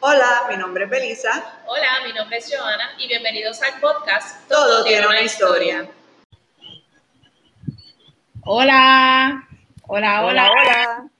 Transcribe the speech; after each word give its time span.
Hola, 0.00 0.46
mi 0.48 0.56
nombre 0.56 0.84
es 0.84 0.90
Belisa. 0.90 1.60
Hola, 1.66 1.88
mi 2.06 2.12
nombre 2.12 2.36
es 2.36 2.48
Joana 2.54 2.92
y 2.98 3.08
bienvenidos 3.08 3.60
al 3.62 3.80
podcast 3.80 4.48
Todo, 4.48 4.84
tiene 4.84 5.04
una 5.04 5.22
historia. 5.22 5.88
Hola, 8.44 9.48
hola, 9.88 10.24
hola, 10.24 10.24
Hola, 10.24 10.50
hola. 10.52 11.10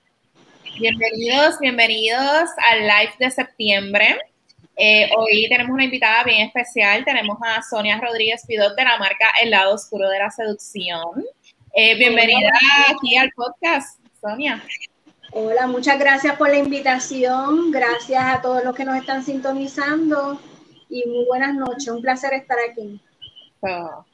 Bienvenidos, 0.78 1.58
bienvenidos 1.58 2.50
al 2.70 2.82
live 2.82 3.14
de 3.18 3.30
septiembre. 3.32 4.20
Eh, 4.76 5.10
hoy 5.16 5.48
tenemos 5.48 5.72
una 5.72 5.82
invitada 5.82 6.22
bien 6.22 6.46
especial. 6.46 7.04
Tenemos 7.04 7.36
a 7.42 7.60
Sonia 7.62 8.00
Rodríguez 8.00 8.44
Pidot 8.46 8.76
de 8.76 8.84
la 8.84 8.96
marca 8.96 9.26
El 9.42 9.50
lado 9.50 9.74
oscuro 9.74 10.08
de 10.08 10.20
la 10.20 10.30
seducción. 10.30 11.24
Eh, 11.74 11.96
bienvenida 11.96 12.52
aquí 12.88 13.16
al 13.16 13.32
podcast, 13.32 13.98
Sonia. 14.20 14.62
Hola, 15.40 15.68
muchas 15.68 16.00
gracias 16.00 16.36
por 16.36 16.48
la 16.48 16.56
invitación. 16.56 17.70
Gracias 17.70 18.20
a 18.24 18.42
todos 18.42 18.64
los 18.64 18.74
que 18.74 18.84
nos 18.84 18.96
están 18.96 19.22
sintonizando 19.22 20.36
y 20.88 21.06
muy 21.06 21.26
buenas 21.26 21.54
noches. 21.54 21.86
Un 21.90 22.02
placer 22.02 22.32
estar 22.32 22.58
aquí. 22.68 23.00
So, 23.60 24.04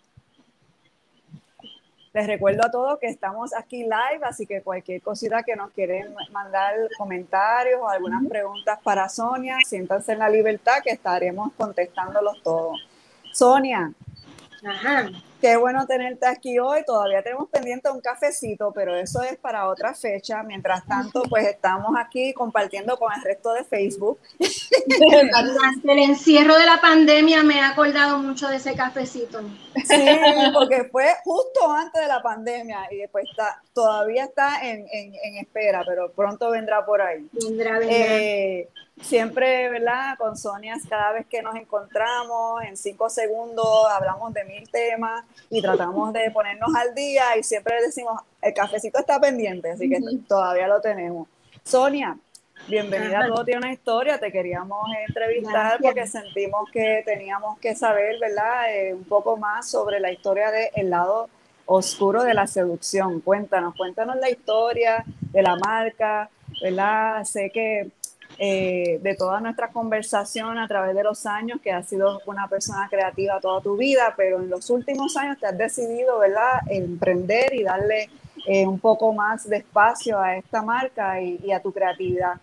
Les 2.13 2.27
recuerdo 2.27 2.67
a 2.67 2.71
todos 2.71 2.99
que 2.99 3.07
estamos 3.07 3.55
aquí 3.55 3.85
live, 3.85 4.23
así 4.23 4.45
que 4.45 4.61
cualquier 4.61 5.01
cosita 5.01 5.43
que 5.43 5.57
nos 5.57 5.71
quieren 5.71 6.15
mandar 6.31 6.75
comentarios 6.99 7.81
o 7.81 7.89
algunas 7.89 8.23
preguntas 8.29 8.79
para 8.83 9.09
Sonia, 9.09 9.57
siéntanse 9.67 10.13
en 10.13 10.19
la 10.19 10.29
libertad 10.29 10.83
que 10.85 10.91
estaremos 10.91 11.55
contestándolos 11.57 12.43
todos. 12.43 12.87
Sonia, 13.33 13.95
Ajá. 14.63 15.09
Qué 15.45 15.57
bueno 15.59 15.87
tenerte 15.87 16.27
aquí 16.27 16.59
hoy. 16.59 16.83
Todavía 16.87 17.23
tenemos 17.23 17.51
pendiente 17.51 17.91
un 17.91 18.01
cafecito, 18.01 18.73
pero 18.73 18.97
eso 18.97 19.23
es 19.23 19.37
para 19.37 19.69
otra 19.69 19.93
fecha. 19.93 20.43
Mientras 20.43 20.87
tanto, 20.87 21.23
pues 21.29 21.47
estamos 21.47 21.95
aquí 21.99 22.33
compartiendo 22.33 22.97
con 22.97 23.13
el 23.13 23.21
resto 23.21 23.53
de 23.53 23.63
Facebook. 23.65 24.19
Durante 24.39 25.93
el 25.93 25.99
encierro 25.99 26.57
de 26.57 26.65
la 26.65 26.81
pandemia 26.81 27.43
me 27.43 27.59
he 27.59 27.61
acordado 27.61 28.17
mucho 28.21 28.49
de 28.49 28.57
ese 28.57 28.75
cafecito. 28.75 29.43
Sí, 29.85 30.07
porque 30.55 30.85
fue 30.85 31.09
justo 31.25 31.71
antes 31.71 32.01
de 32.01 32.09
la 32.09 32.23
pandemia 32.23 32.79
y 32.91 32.97
después 32.97 33.27
está, 33.31 33.61
todavía 33.75 34.25
está 34.25 34.67
en, 34.67 34.87
en- 34.91 35.15
en 35.15 35.37
espera, 35.37 35.83
pero 35.87 36.11
pronto 36.13 36.51
vendrá 36.53 36.87
por 36.87 37.03
ahí. 37.03 37.29
Vendrá, 37.33 37.79
vendrá. 37.81 37.97
Eh, 37.99 38.69
siempre, 39.03 39.69
¿verdad? 39.69 40.17
Con 40.17 40.39
Sonia, 40.39 40.77
cada 40.89 41.13
vez 41.13 41.27
que 41.27 41.43
nos 41.43 41.57
encontramos, 41.57 42.63
en 42.63 42.77
cinco 42.77 43.11
segundos 43.11 43.67
hablamos 43.91 44.33
de 44.33 44.45
mil 44.45 44.71
temas 44.71 45.25
y 45.51 45.63
tratamos 45.63 46.13
de 46.13 46.31
ponernos 46.31 46.75
al 46.75 46.95
día 46.95 47.37
y 47.37 47.43
siempre 47.43 47.81
decimos, 47.81 48.21
el 48.43 48.53
cafecito 48.55 48.99
está 48.99 49.21
pendiente, 49.21 49.71
así 49.71 49.89
que 49.89 50.01
todavía 50.27 50.67
lo 50.69 50.81
tenemos. 50.81 51.29
Sonia, 51.63 52.17
bienvenida 52.69 53.21
a 53.21 53.29
Todo 53.29 53.45
Tiene 53.45 53.59
una 53.59 53.73
Historia, 53.73 54.19
te 54.19 54.33
queríamos 54.33 54.87
entrevistar 55.09 55.53
Gracias. 55.53 55.81
porque 55.83 56.07
sentimos 56.07 56.71
que 56.71 57.03
teníamos 57.05 57.59
que 57.59 57.75
saber, 57.75 58.19
¿verdad? 58.21 58.75
Eh, 58.75 58.95
un 58.95 59.05
poco 59.05 59.37
más 59.37 59.69
sobre 59.71 60.01
la 60.01 60.11
historia 60.11 60.51
del 60.51 60.91
lado 60.91 61.29
oscuro 61.67 62.23
de 62.23 62.35
la 62.35 62.47
seducción. 62.47 63.21
Cuéntanos, 63.21 63.75
cuéntanos 63.77 64.17
la 64.17 64.31
historia 64.31 65.05
de 65.07 65.43
la 65.43 65.57
marca, 65.57 66.29
¿verdad? 66.63 67.25
Sé 67.25 67.51
que 67.51 67.91
eh, 68.39 68.99
de 69.03 69.15
toda 69.15 69.41
nuestra 69.41 69.69
conversación 69.69 70.59
a 70.59 70.67
través 70.67 70.95
de 70.95 71.05
los 71.05 71.25
años, 71.27 71.61
que 71.63 71.71
has 71.71 71.89
sido 71.89 72.21
una 72.27 72.49
persona 72.49 72.89
creativa 72.91 73.41
toda 73.41 73.61
tu 73.61 73.77
vida, 73.77 74.15
pero 74.17 74.41
en 74.41 74.51
los 74.51 74.71
últimos 74.71 75.17
años 75.17 75.39
te 75.39 75.47
has 75.47 75.57
decidido, 75.57 76.19
¿verdad?, 76.19 76.61
emprender 76.69 77.55
y 77.55 77.63
darle 77.63 78.09
eh, 78.47 78.67
un 78.67 78.81
poco 78.81 79.13
más 79.13 79.49
de 79.49 79.59
espacio 79.59 80.21
a 80.21 80.37
esta 80.37 80.63
marca 80.63 81.21
y, 81.21 81.53
a 81.53 81.61
tu 81.61 81.73
creatividad. 81.73 82.35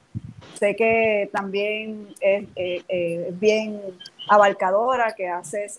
Sé 0.58 0.76
que 0.76 1.30
también 1.32 2.08
es 2.20 2.48
eh, 2.56 3.34
bien 3.34 3.82
abarcadora, 4.30 5.14
que 5.16 5.28
haces 5.28 5.78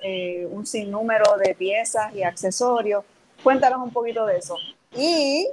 un 0.51 0.67
sinnúmero 0.67 1.37
de 1.39 1.55
piezas 1.55 2.15
y 2.15 2.23
accesorios. 2.23 3.05
Cuéntanos 3.43 3.83
un 3.83 3.91
poquito 3.91 4.27
de 4.27 4.39
eso. 4.39 4.57
Y 4.97 5.49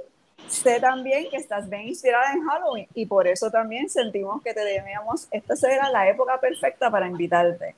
sé 0.50 0.80
también 0.80 1.30
que 1.30 1.36
estás 1.36 1.68
bien 1.68 1.88
inspirada 1.88 2.32
en 2.32 2.46
Halloween 2.46 2.88
y 2.94 3.06
por 3.06 3.26
eso 3.26 3.50
también 3.50 3.88
sentimos 3.88 4.42
que 4.42 4.52
te 4.52 4.60
debíamos, 4.60 5.28
esta 5.30 5.56
será 5.56 5.90
la 5.90 6.08
época 6.08 6.40
perfecta 6.40 6.90
para 6.90 7.06
invitarte. 7.06 7.74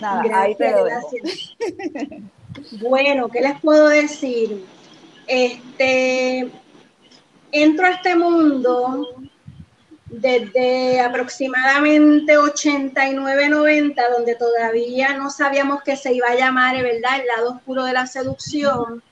Nada, 0.00 0.42
ahí 0.42 0.54
te 0.54 0.70
lo 0.70 0.84
dejo. 0.84 1.10
gracias. 1.10 2.30
Bueno, 2.80 3.28
¿qué 3.28 3.40
les 3.40 3.60
puedo 3.60 3.88
decir? 3.88 4.64
Este, 5.26 6.50
entro 7.50 7.86
a 7.86 7.90
este 7.90 8.14
mundo 8.14 9.08
desde 10.06 11.00
aproximadamente 11.00 12.38
89-90, 12.38 13.94
donde 14.16 14.36
todavía 14.36 15.16
no 15.16 15.30
sabíamos 15.30 15.82
que 15.82 15.96
se 15.96 16.12
iba 16.12 16.28
a 16.28 16.36
llamar, 16.36 16.80
¿verdad?, 16.82 17.20
el 17.20 17.26
lado 17.26 17.54
oscuro 17.54 17.84
de 17.84 17.92
la 17.92 18.06
seducción. 18.06 19.02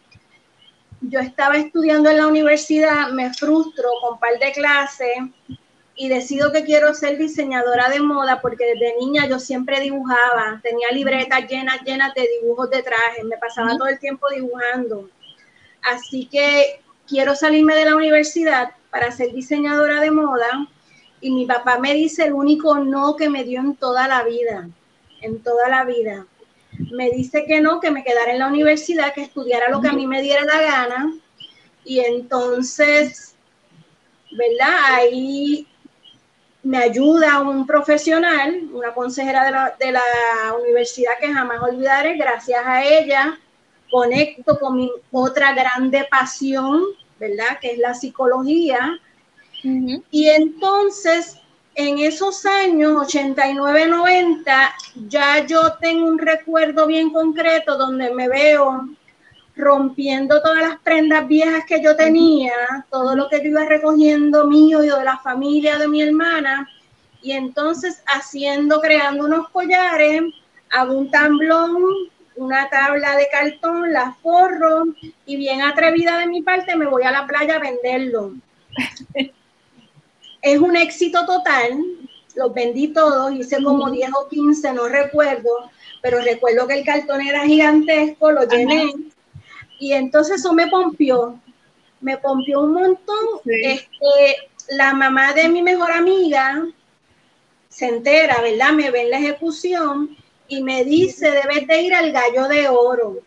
Yo 1.02 1.18
estaba 1.18 1.56
estudiando 1.56 2.10
en 2.10 2.18
la 2.18 2.28
universidad, 2.28 3.10
me 3.10 3.34
frustro 3.34 3.88
con 4.00 4.14
un 4.14 4.20
par 4.20 4.38
de 4.38 4.52
clases 4.52 5.16
y 5.96 6.08
decido 6.08 6.52
que 6.52 6.64
quiero 6.64 6.94
ser 6.94 7.18
diseñadora 7.18 7.88
de 7.88 8.00
moda 8.00 8.40
porque 8.40 8.64
desde 8.66 8.96
niña 8.98 9.28
yo 9.28 9.40
siempre 9.40 9.80
dibujaba, 9.80 10.60
tenía 10.62 10.88
libretas 10.92 11.48
llenas, 11.48 11.82
llenas 11.82 12.14
de 12.14 12.28
dibujos 12.40 12.70
de 12.70 12.82
trajes, 12.82 13.24
me 13.24 13.36
pasaba 13.36 13.76
todo 13.76 13.88
el 13.88 13.98
tiempo 13.98 14.28
dibujando. 14.30 15.10
Así 15.82 16.26
que 16.26 16.80
quiero 17.08 17.34
salirme 17.34 17.74
de 17.74 17.84
la 17.84 17.96
universidad 17.96 18.70
para 18.90 19.10
ser 19.10 19.32
diseñadora 19.32 20.00
de 20.00 20.10
moda 20.12 20.68
y 21.20 21.32
mi 21.32 21.46
papá 21.46 21.78
me 21.78 21.94
dice 21.94 22.26
el 22.26 22.32
único 22.32 22.78
no 22.78 23.16
que 23.16 23.28
me 23.28 23.42
dio 23.42 23.60
en 23.60 23.74
toda 23.74 24.06
la 24.06 24.22
vida, 24.22 24.68
en 25.20 25.42
toda 25.42 25.68
la 25.68 25.84
vida. 25.84 26.26
Me 26.90 27.10
dice 27.10 27.44
que 27.46 27.60
no, 27.60 27.80
que 27.80 27.90
me 27.90 28.04
quedara 28.04 28.32
en 28.32 28.38
la 28.38 28.48
universidad, 28.48 29.14
que 29.14 29.22
estudiara 29.22 29.70
lo 29.70 29.80
que 29.80 29.88
a 29.88 29.92
mí 29.92 30.06
me 30.06 30.22
diera 30.22 30.44
la 30.44 30.60
gana 30.60 31.12
y 31.84 32.00
entonces, 32.00 33.34
¿verdad? 34.30 34.76
Ahí 34.94 35.66
me 36.62 36.78
ayuda 36.78 37.40
un 37.40 37.66
profesional, 37.66 38.68
una 38.72 38.94
consejera 38.94 39.44
de 39.44 39.50
la, 39.50 39.76
de 39.78 39.92
la 39.92 40.02
universidad 40.62 41.12
que 41.20 41.32
jamás 41.32 41.60
olvidaré, 41.62 42.16
gracias 42.16 42.64
a 42.64 42.84
ella 42.84 43.38
conecto 43.92 44.58
con 44.58 44.76
mi 44.76 44.90
otra 45.12 45.52
grande 45.52 46.08
pasión, 46.10 46.82
¿verdad? 47.20 47.58
Que 47.60 47.72
es 47.72 47.78
la 47.78 47.94
psicología. 47.94 48.98
Y 49.62 50.28
entonces, 50.28 51.36
en 51.74 51.98
esos 51.98 52.44
años, 52.44 53.06
89, 53.06 53.86
90, 53.86 54.74
ya 55.08 55.46
yo 55.46 55.74
tengo 55.80 56.06
un 56.06 56.18
recuerdo 56.18 56.86
bien 56.86 57.10
concreto 57.10 57.76
donde 57.76 58.12
me 58.12 58.28
veo 58.28 58.88
rompiendo 59.56 60.40
todas 60.42 60.62
las 60.62 60.78
prendas 60.80 61.26
viejas 61.26 61.64
que 61.66 61.82
yo 61.82 61.96
tenía, 61.96 62.52
todo 62.90 63.14
lo 63.14 63.28
que 63.28 63.38
yo 63.38 63.50
iba 63.50 63.64
recogiendo 63.64 64.46
mío 64.46 64.82
y 64.82 64.88
de 64.88 65.04
la 65.04 65.18
familia 65.18 65.78
de 65.78 65.88
mi 65.88 66.02
hermana, 66.02 66.68
y 67.22 67.32
entonces 67.32 68.02
haciendo, 68.06 68.80
creando 68.80 69.24
unos 69.24 69.48
collares, 69.50 70.22
hago 70.70 70.98
un 70.98 71.10
tamblón, 71.10 71.76
una 72.36 72.68
tabla 72.70 73.16
de 73.16 73.28
cartón, 73.30 73.92
la 73.92 74.16
forro, 74.22 74.84
y 75.26 75.36
bien 75.36 75.62
atrevida 75.62 76.18
de 76.18 76.26
mi 76.26 76.42
parte 76.42 76.74
me 76.76 76.86
voy 76.86 77.02
a 77.04 77.12
la 77.12 77.26
playa 77.26 77.56
a 77.56 77.60
venderlo. 77.60 78.32
Es 80.42 80.58
un 80.58 80.76
éxito 80.76 81.24
total, 81.24 81.78
los 82.34 82.52
vendí 82.52 82.88
todos, 82.88 83.32
hice 83.32 83.62
como 83.62 83.90
10 83.90 84.10
o 84.20 84.28
15, 84.28 84.72
no 84.72 84.88
recuerdo, 84.88 85.50
pero 86.02 86.20
recuerdo 86.20 86.66
que 86.66 86.74
el 86.74 86.84
cartón 86.84 87.20
era 87.20 87.44
gigantesco, 87.44 88.32
lo 88.32 88.42
llené. 88.46 88.92
Y 89.78 89.92
entonces 89.92 90.40
eso 90.40 90.52
me 90.52 90.66
pompió, 90.66 91.38
me 92.00 92.18
pompió 92.18 92.60
un 92.60 92.72
montón. 92.72 93.24
Sí. 93.44 93.50
Este, 93.62 94.50
la 94.70 94.94
mamá 94.94 95.32
de 95.32 95.48
mi 95.48 95.62
mejor 95.62 95.92
amiga 95.92 96.66
se 97.68 97.86
entera, 97.86 98.40
¿verdad? 98.42 98.72
Me 98.72 98.90
ve 98.90 99.02
en 99.02 99.10
la 99.10 99.18
ejecución 99.18 100.16
y 100.48 100.62
me 100.62 100.84
dice, 100.84 101.30
debes 101.30 101.66
de 101.66 101.82
ir 101.82 101.94
al 101.94 102.12
Gallo 102.12 102.48
de 102.48 102.68
Oro, 102.68 103.18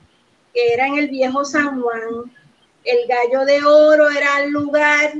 que 0.54 0.74
era 0.74 0.88
en 0.88 0.98
el 0.98 1.08
viejo 1.08 1.46
San 1.46 1.82
Juan. 1.82 2.32
El 2.84 3.08
Gallo 3.08 3.46
de 3.46 3.64
Oro 3.64 4.10
era 4.10 4.44
el 4.44 4.52
lugar 4.52 5.14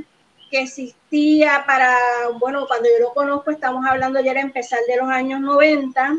que 0.50 0.60
existía 0.60 1.64
para, 1.66 1.96
bueno, 2.38 2.66
cuando 2.66 2.88
yo 2.88 3.06
lo 3.06 3.14
conozco, 3.14 3.50
estamos 3.50 3.84
hablando 3.86 4.20
ya 4.20 4.32
era 4.32 4.40
empezar 4.40 4.78
de 4.88 4.96
los 4.96 5.08
años 5.08 5.40
90, 5.40 6.16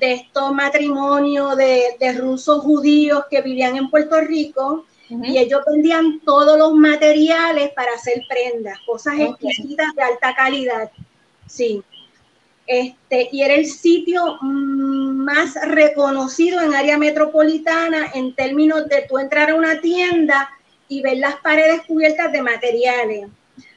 de 0.00 0.12
estos 0.14 0.52
matrimonios 0.52 1.56
de, 1.56 1.96
de 2.00 2.12
rusos 2.14 2.62
judíos 2.62 3.24
que 3.30 3.42
vivían 3.42 3.76
en 3.76 3.90
Puerto 3.90 4.20
Rico 4.20 4.86
y 5.22 5.38
ellos 5.38 5.62
vendían 5.66 6.20
todos 6.20 6.58
los 6.58 6.72
materiales 6.74 7.70
para 7.72 7.92
hacer 7.92 8.22
prendas, 8.28 8.78
cosas 8.86 9.14
exquisitas 9.18 9.94
de 9.94 10.02
alta 10.02 10.34
calidad. 10.34 10.90
Sí. 11.46 11.82
Este, 12.66 13.28
y 13.32 13.42
era 13.42 13.54
el 13.54 13.66
sitio 13.66 14.38
mm, 14.40 15.24
más 15.24 15.54
reconocido 15.66 16.60
en 16.60 16.74
área 16.74 16.96
metropolitana 16.96 18.12
en 18.14 18.34
términos 18.34 18.88
de 18.88 19.02
tú 19.08 19.18
entrar 19.18 19.50
a 19.50 19.56
una 19.56 19.80
tienda 19.80 20.48
y 20.96 21.02
ver 21.02 21.18
las 21.18 21.36
paredes 21.36 21.82
cubiertas 21.86 22.32
de 22.32 22.42
materiales. 22.42 23.28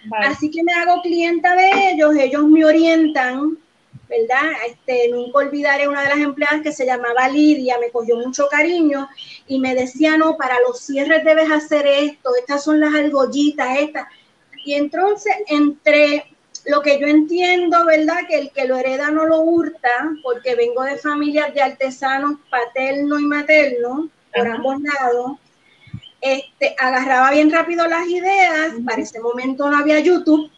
Vale. 0.06 0.28
Así 0.28 0.50
que 0.52 0.64
me 0.64 0.74
hago 0.74 1.02
clienta 1.02 1.56
de 1.56 1.92
ellos, 1.92 2.16
ellos 2.16 2.44
me 2.48 2.66
orientan 2.66 3.58
¿verdad? 4.10 4.52
Este, 4.68 5.10
nunca 5.10 5.40
olvidaré 5.40 5.88
una 5.88 6.04
de 6.04 6.10
las 6.10 6.20
empleadas 6.20 6.62
que 6.62 6.72
se 6.72 6.86
llamaba 6.86 7.28
Lidia, 7.28 7.78
me 7.80 7.90
cogió 7.90 8.18
mucho 8.18 8.48
cariño 8.50 9.08
y 9.48 9.60
me 9.60 9.76
decía, 9.76 10.18
no, 10.18 10.38
para 10.38 10.60
los 10.62 10.80
cierres 10.80 11.24
debes 11.24 11.52
hacer 11.52 11.88
esto, 11.88 12.36
estas 12.36 12.64
son 12.64 12.80
las 12.80 12.94
argollitas, 12.94 13.80
estas. 13.80 14.08
Y 14.64 14.74
entonces, 14.74 15.34
entre 15.48 16.26
lo 16.66 16.82
que 16.82 17.00
yo 17.00 17.08
entiendo, 17.08 17.86
¿verdad? 17.86 18.22
Que 18.28 18.40
el 18.40 18.52
que 18.52 18.66
lo 18.66 18.78
hereda 18.78 19.12
no 19.12 19.26
lo 19.26 19.42
hurta, 19.42 20.12
porque 20.24 20.56
vengo 20.56 20.84
de 20.84 20.98
familias 20.98 21.54
de 21.54 21.62
artesanos 21.62 22.40
paterno 22.50 23.20
y 23.20 23.26
materno, 23.26 24.10
por 24.34 24.48
ambos 24.48 24.76
lados. 24.82 25.32
Este, 26.26 26.76
agarraba 26.80 27.30
bien 27.30 27.52
rápido 27.52 27.86
las 27.86 28.08
ideas, 28.08 28.74
para 28.84 29.00
ese 29.00 29.20
momento 29.20 29.70
no 29.70 29.78
había 29.78 30.00
YouTube. 30.00 30.50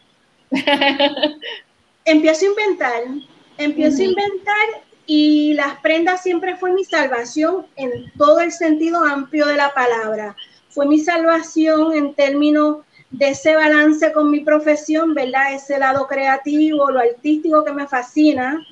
empiezo 2.05 2.45
a 2.45 2.49
inventar, 2.49 3.03
empiezo 3.57 4.01
a 4.01 4.05
inventar 4.05 4.67
y 5.05 5.55
las 5.55 5.77
prendas 5.81 6.23
siempre 6.23 6.55
fue 6.55 6.71
mi 6.71 6.85
salvación 6.85 7.65
en 7.75 8.09
todo 8.17 8.39
el 8.39 8.53
sentido 8.53 9.03
amplio 9.03 9.45
de 9.45 9.57
la 9.57 9.73
palabra. 9.73 10.37
Fue 10.69 10.85
mi 10.85 10.99
salvación 10.99 11.93
en 11.93 12.15
términos 12.15 12.85
de 13.09 13.31
ese 13.31 13.53
balance 13.53 14.13
con 14.13 14.31
mi 14.31 14.39
profesión, 14.39 15.13
¿verdad? 15.13 15.53
Ese 15.53 15.77
lado 15.79 16.07
creativo, 16.07 16.89
lo 16.91 17.01
artístico 17.01 17.65
que 17.65 17.73
me 17.73 17.87
fascina. 17.87 18.65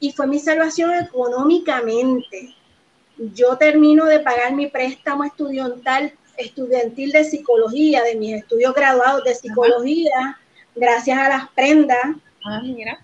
Y 0.00 0.12
fue 0.12 0.26
mi 0.26 0.38
salvación 0.38 0.92
económicamente. 0.92 2.54
Yo 3.34 3.58
termino 3.58 4.06
de 4.06 4.20
pagar 4.20 4.54
mi 4.54 4.68
préstamo 4.68 5.24
estudiantil, 5.24 6.14
estudiantil 6.38 7.12
de 7.12 7.24
psicología, 7.24 8.02
de 8.02 8.14
mis 8.14 8.34
estudios 8.34 8.74
graduados 8.74 9.24
de 9.24 9.34
psicología, 9.34 10.38
gracias 10.74 11.18
a 11.18 11.28
las 11.28 11.48
prendas. 11.50 12.16
Ah, 12.44 12.60
mira. 12.62 12.98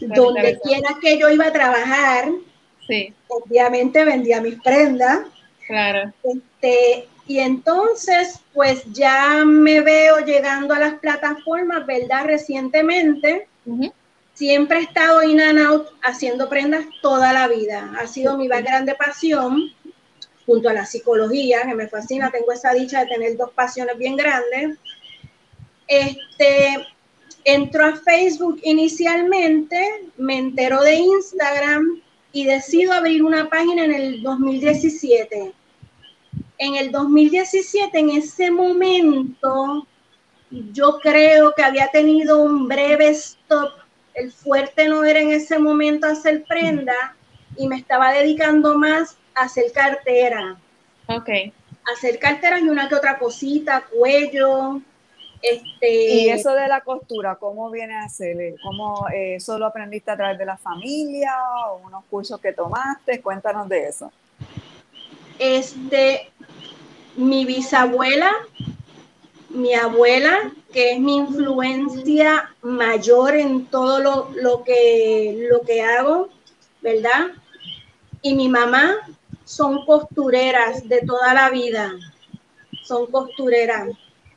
Donde 0.00 0.60
quiera 0.60 0.96
que 1.00 1.18
yo 1.18 1.28
iba 1.28 1.46
a 1.46 1.52
trabajar, 1.52 2.28
sí. 2.86 3.12
obviamente 3.26 4.04
vendía 4.04 4.40
mis 4.40 4.60
prendas. 4.62 5.20
Claro. 5.66 6.12
Este, 6.22 7.08
y 7.26 7.38
entonces, 7.40 8.40
pues 8.52 8.84
ya 8.92 9.44
me 9.44 9.80
veo 9.80 10.18
llegando 10.20 10.72
a 10.74 10.78
las 10.78 10.94
plataformas, 11.00 11.84
¿verdad? 11.86 12.26
Recientemente. 12.26 13.48
Siempre 14.40 14.78
he 14.78 14.82
estado 14.84 15.22
in 15.22 15.38
and 15.38 15.58
out 15.58 15.88
haciendo 16.02 16.48
prendas 16.48 16.86
toda 17.02 17.30
la 17.34 17.46
vida. 17.46 17.92
Ha 18.00 18.06
sido 18.06 18.38
mi 18.38 18.48
más 18.48 18.64
grande 18.64 18.94
pasión, 18.94 19.70
junto 20.46 20.70
a 20.70 20.72
la 20.72 20.86
psicología, 20.86 21.60
que 21.66 21.74
me 21.74 21.88
fascina. 21.88 22.30
Tengo 22.30 22.50
esa 22.50 22.72
dicha 22.72 23.00
de 23.00 23.10
tener 23.10 23.36
dos 23.36 23.50
pasiones 23.50 23.98
bien 23.98 24.16
grandes. 24.16 24.78
Este, 25.86 26.86
entró 27.44 27.84
a 27.84 27.96
Facebook 27.96 28.58
inicialmente, 28.62 30.06
me 30.16 30.38
enteró 30.38 30.80
de 30.84 30.94
Instagram 30.94 32.00
y 32.32 32.46
decido 32.46 32.94
abrir 32.94 33.22
una 33.22 33.50
página 33.50 33.84
en 33.84 33.92
el 33.92 34.22
2017 34.22 35.52
en 36.56 36.76
el 36.76 36.90
2017, 36.92 37.98
en 37.98 38.08
ese 38.08 38.50
momento, 38.50 39.86
yo 40.50 40.98
creo 41.02 41.52
que 41.54 41.62
había 41.62 41.88
tenido 41.88 42.42
un 42.42 42.68
breve 42.68 43.10
stop. 43.10 43.89
El 44.14 44.32
fuerte 44.32 44.88
no 44.88 45.04
era 45.04 45.20
en 45.20 45.30
ese 45.30 45.58
momento 45.58 46.06
hacer 46.06 46.44
prenda 46.44 47.14
y 47.56 47.68
me 47.68 47.76
estaba 47.76 48.12
dedicando 48.12 48.76
más 48.76 49.16
a 49.34 49.42
hacer 49.42 49.72
cartera. 49.72 50.56
Ok. 51.06 51.28
hacer 51.92 52.20
carteras 52.20 52.60
y 52.62 52.68
una 52.68 52.88
que 52.88 52.94
otra 52.94 53.18
cosita, 53.18 53.84
cuello. 53.90 54.80
Este... 55.42 55.90
Y 55.90 56.28
eso 56.28 56.52
de 56.52 56.68
la 56.68 56.82
costura, 56.82 57.36
¿cómo 57.36 57.70
viene 57.70 57.96
a 57.96 58.08
ser? 58.08 58.54
¿Cómo 58.62 59.06
eh, 59.12 59.40
solo 59.40 59.66
aprendiste 59.66 60.10
a 60.10 60.16
través 60.16 60.38
de 60.38 60.44
la 60.44 60.56
familia 60.56 61.32
o 61.68 61.80
unos 61.86 62.04
cursos 62.04 62.40
que 62.40 62.52
tomaste? 62.52 63.20
Cuéntanos 63.20 63.68
de 63.68 63.88
eso. 63.88 64.12
Este, 65.38 66.30
mi 67.16 67.44
bisabuela, 67.44 68.30
mi 69.48 69.74
abuela, 69.74 70.52
que 70.72 70.92
es 70.92 71.00
mi 71.00 71.16
influencia 71.16 72.54
mayor 72.62 73.34
en 73.34 73.66
todo 73.66 73.98
lo, 74.34 74.64
que, 74.64 75.46
lo 75.50 75.62
que 75.62 75.82
hago, 75.82 76.28
¿verdad? 76.80 77.28
Y 78.22 78.34
mi 78.34 78.48
mamá 78.48 78.96
son 79.44 79.84
costureras 79.84 80.88
de 80.88 81.00
toda 81.02 81.34
la 81.34 81.50
vida, 81.50 81.92
son 82.82 83.06
costureras. 83.10 83.88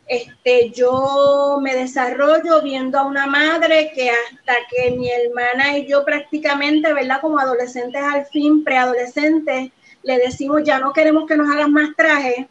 Este, 0.07 0.69
yo 0.71 1.59
me 1.61 1.75
desarrollo 1.75 2.61
viendo 2.61 2.99
a 2.99 3.05
una 3.05 3.25
madre 3.25 3.91
que 3.95 4.09
hasta 4.09 4.53
que 4.69 4.91
mi 4.91 5.09
hermana 5.09 5.77
y 5.77 5.87
yo 5.87 6.03
prácticamente, 6.03 6.91
¿verdad? 6.93 7.21
Como 7.21 7.39
adolescentes 7.39 8.01
al 8.01 8.25
fin, 8.25 8.63
preadolescentes, 8.63 9.71
le 10.03 10.17
decimos 10.17 10.63
ya 10.65 10.79
no 10.79 10.91
queremos 10.91 11.25
que 11.25 11.37
nos 11.37 11.49
hagan 11.49 11.71
más 11.71 11.95
trajes, 11.95 12.47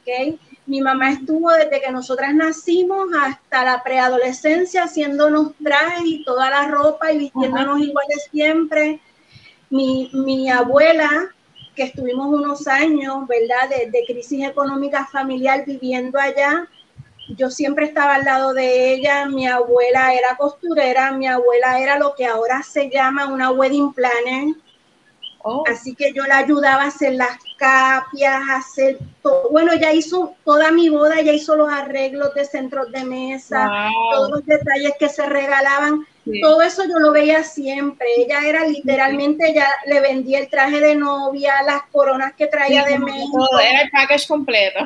¿okay? 0.00 0.38
Mi 0.70 0.80
mamá 0.80 1.10
estuvo 1.10 1.50
desde 1.50 1.80
que 1.80 1.90
nosotras 1.90 2.32
nacimos 2.32 3.08
hasta 3.20 3.64
la 3.64 3.82
preadolescencia 3.82 4.84
haciéndonos 4.84 5.52
trajes 5.60 6.04
y 6.04 6.22
toda 6.22 6.48
la 6.48 6.68
ropa 6.68 7.10
y 7.10 7.18
vistiéndonos 7.18 7.80
iguales 7.80 8.28
siempre. 8.30 9.00
Mi, 9.68 10.08
mi, 10.12 10.48
abuela, 10.48 11.34
que 11.74 11.82
estuvimos 11.82 12.28
unos 12.28 12.68
años, 12.68 13.26
¿verdad?, 13.26 13.68
de, 13.68 13.90
de 13.90 14.04
crisis 14.06 14.46
económica 14.46 15.08
familiar 15.10 15.64
viviendo 15.66 16.20
allá, 16.20 16.68
yo 17.36 17.50
siempre 17.50 17.86
estaba 17.86 18.14
al 18.14 18.24
lado 18.24 18.54
de 18.54 18.94
ella, 18.94 19.26
mi 19.26 19.48
abuela 19.48 20.14
era 20.14 20.36
costurera, 20.36 21.10
mi 21.10 21.26
abuela 21.26 21.80
era 21.80 21.98
lo 21.98 22.14
que 22.14 22.26
ahora 22.26 22.62
se 22.62 22.88
llama 22.88 23.26
una 23.26 23.50
wedding 23.50 23.92
planner, 23.92 24.54
Oh. 25.42 25.64
Así 25.66 25.94
que 25.94 26.12
yo 26.12 26.24
la 26.24 26.38
ayudaba 26.38 26.82
a 26.82 26.88
hacer 26.88 27.14
las 27.14 27.38
capias, 27.56 28.40
a 28.48 28.56
hacer 28.56 28.98
todo. 29.22 29.48
Bueno, 29.50 29.72
ella 29.72 29.92
hizo 29.92 30.34
toda 30.44 30.70
mi 30.70 30.88
boda, 30.88 31.18
ella 31.18 31.32
hizo 31.32 31.56
los 31.56 31.72
arreglos 31.72 32.34
de 32.34 32.44
centros 32.44 32.90
de 32.92 33.04
mesa, 33.04 33.88
todos 34.12 34.30
los 34.30 34.46
detalles 34.46 34.92
que 34.98 35.08
se 35.08 35.26
regalaban. 35.26 36.06
Todo 36.42 36.62
eso 36.62 36.84
yo 36.84 36.98
lo 36.98 37.12
veía 37.12 37.42
siempre. 37.42 38.06
Ella 38.18 38.40
era 38.46 38.64
literalmente, 38.66 39.50
ella 39.50 39.66
le 39.86 40.00
vendía 40.00 40.38
el 40.38 40.48
traje 40.48 40.80
de 40.80 40.94
novia, 40.94 41.54
las 41.66 41.82
coronas 41.90 42.34
que 42.34 42.46
traía 42.46 42.84
de 42.84 42.98
México. 42.98 43.48
era 43.58 43.82
el 43.82 43.90
package 43.90 44.28
completo. 44.28 44.80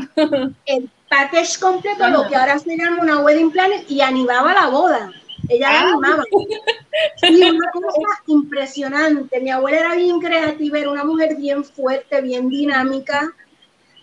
El 0.67 0.91
package 1.09 1.59
completo, 1.59 2.09
lo 2.09 2.29
que 2.29 2.37
ahora 2.37 2.59
se 2.59 2.77
llama 2.77 3.03
una 3.03 3.21
wedding 3.21 3.51
planner, 3.51 3.85
y 3.89 4.01
animaba 4.01 4.55
la 4.55 4.69
boda. 4.69 5.13
Ella 5.49 5.71
la 5.71 5.81
ah. 5.81 5.89
animaba. 5.89 6.25
Y 7.23 7.43
una 7.43 7.71
cosa 7.73 8.23
impresionante. 8.29 9.41
Mi 9.41 9.51
abuela 9.51 9.79
era 9.79 9.95
bien 9.97 10.21
creativa, 10.21 10.79
era 10.79 10.91
una 10.91 11.05
mujer 11.05 11.37
bien 11.37 11.65
fuerte, 11.65 12.21
bien 12.21 12.49
dinámica. 12.49 13.33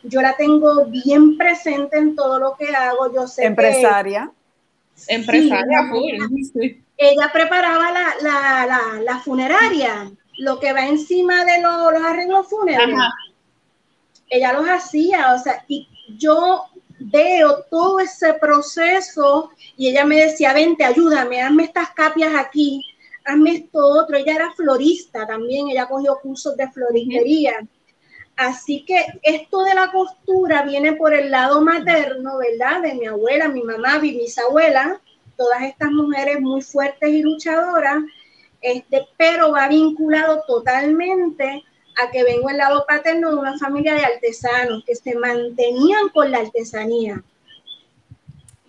Yo 0.03 0.21
la 0.21 0.35
tengo 0.35 0.85
bien 0.85 1.37
presente 1.37 1.97
en 1.97 2.15
todo 2.15 2.39
lo 2.39 2.55
que 2.57 2.75
hago. 2.75 3.13
Yo 3.13 3.27
sé 3.27 3.45
Empresaria. 3.45 4.31
Empresaria, 5.07 5.89
Ella 6.97 7.31
preparaba 7.33 7.91
la, 7.91 8.13
la, 8.21 8.65
la, 8.65 9.01
la, 9.01 9.19
funeraria, 9.19 10.11
lo 10.37 10.59
que 10.59 10.73
va 10.73 10.85
encima 10.85 11.43
de 11.45 11.61
los, 11.61 11.93
los 11.93 12.03
arreglos 12.03 12.47
funerarios. 12.49 12.99
Ella 14.29 14.53
los 14.53 14.67
hacía, 14.67 15.33
o 15.33 15.39
sea, 15.39 15.63
y 15.67 15.87
yo 16.17 16.65
veo 17.03 17.63
todo 17.69 17.99
ese 17.99 18.33
proceso 18.35 19.51
y 19.77 19.89
ella 19.89 20.05
me 20.05 20.17
decía, 20.17 20.53
vente, 20.53 20.83
ayúdame, 20.83 21.41
hazme 21.41 21.63
estas 21.63 21.91
capias 21.91 22.33
aquí, 22.35 22.83
hazme 23.25 23.51
esto 23.51 23.79
otro. 23.79 24.17
Ella 24.17 24.35
era 24.35 24.51
florista 24.53 25.25
también, 25.25 25.69
ella 25.69 25.87
cogió 25.87 26.19
cursos 26.21 26.55
de 26.57 26.69
floristería. 26.69 27.67
Así 28.35 28.83
que 28.85 29.05
esto 29.23 29.63
de 29.63 29.75
la 29.75 29.91
costura 29.91 30.63
viene 30.63 30.93
por 30.93 31.13
el 31.13 31.31
lado 31.31 31.61
materno, 31.61 32.37
¿verdad? 32.37 32.81
De 32.81 32.93
mi 32.95 33.05
abuela, 33.05 33.49
mi 33.49 33.61
mamá, 33.61 33.99
mi 33.99 34.11
bisabuela, 34.11 34.99
todas 35.35 35.63
estas 35.63 35.91
mujeres 35.91 36.39
muy 36.39 36.61
fuertes 36.61 37.09
y 37.09 37.21
luchadoras, 37.21 37.97
este, 38.61 39.07
pero 39.17 39.51
va 39.51 39.67
vinculado 39.67 40.43
totalmente 40.47 41.63
a 42.01 42.11
que 42.11 42.23
vengo 42.23 42.49
el 42.49 42.57
lado 42.57 42.85
paterno 42.87 43.31
de 43.31 43.37
una 43.37 43.57
familia 43.57 43.95
de 43.95 44.05
artesanos 44.05 44.83
que 44.85 44.95
se 44.95 45.15
mantenían 45.15 46.09
con 46.09 46.31
la 46.31 46.39
artesanía. 46.39 47.23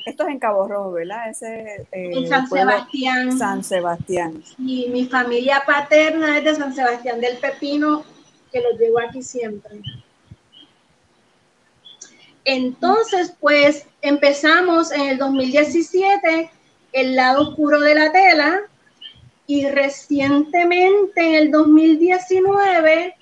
Esto 0.04 0.24
es 0.24 0.30
en 0.30 0.38
Cabo 0.38 0.66
Rojo, 0.66 0.92
¿verdad? 0.92 1.30
Ese, 1.30 1.86
eh, 1.92 2.10
en 2.14 2.28
San 2.28 2.48
Sebastián. 2.48 3.38
San 3.38 3.64
Sebastián. 3.64 4.42
Y 4.58 4.88
mi 4.88 5.06
familia 5.06 5.62
paterna 5.64 6.38
es 6.38 6.44
de 6.44 6.54
San 6.56 6.74
Sebastián 6.74 7.20
del 7.20 7.36
Pepino, 7.38 8.04
que 8.50 8.60
lo 8.60 8.70
llevo 8.76 8.98
aquí 9.00 9.22
siempre. 9.22 9.80
Entonces, 12.44 13.34
pues 13.38 13.86
empezamos 14.00 14.90
en 14.90 15.02
el 15.02 15.18
2017 15.18 16.50
el 16.92 17.16
lado 17.16 17.48
oscuro 17.48 17.80
de 17.80 17.94
la 17.94 18.10
tela, 18.10 18.60
y 19.46 19.68
recientemente, 19.68 21.20
en 21.20 21.34
el 21.34 21.50
2019, 21.50 23.14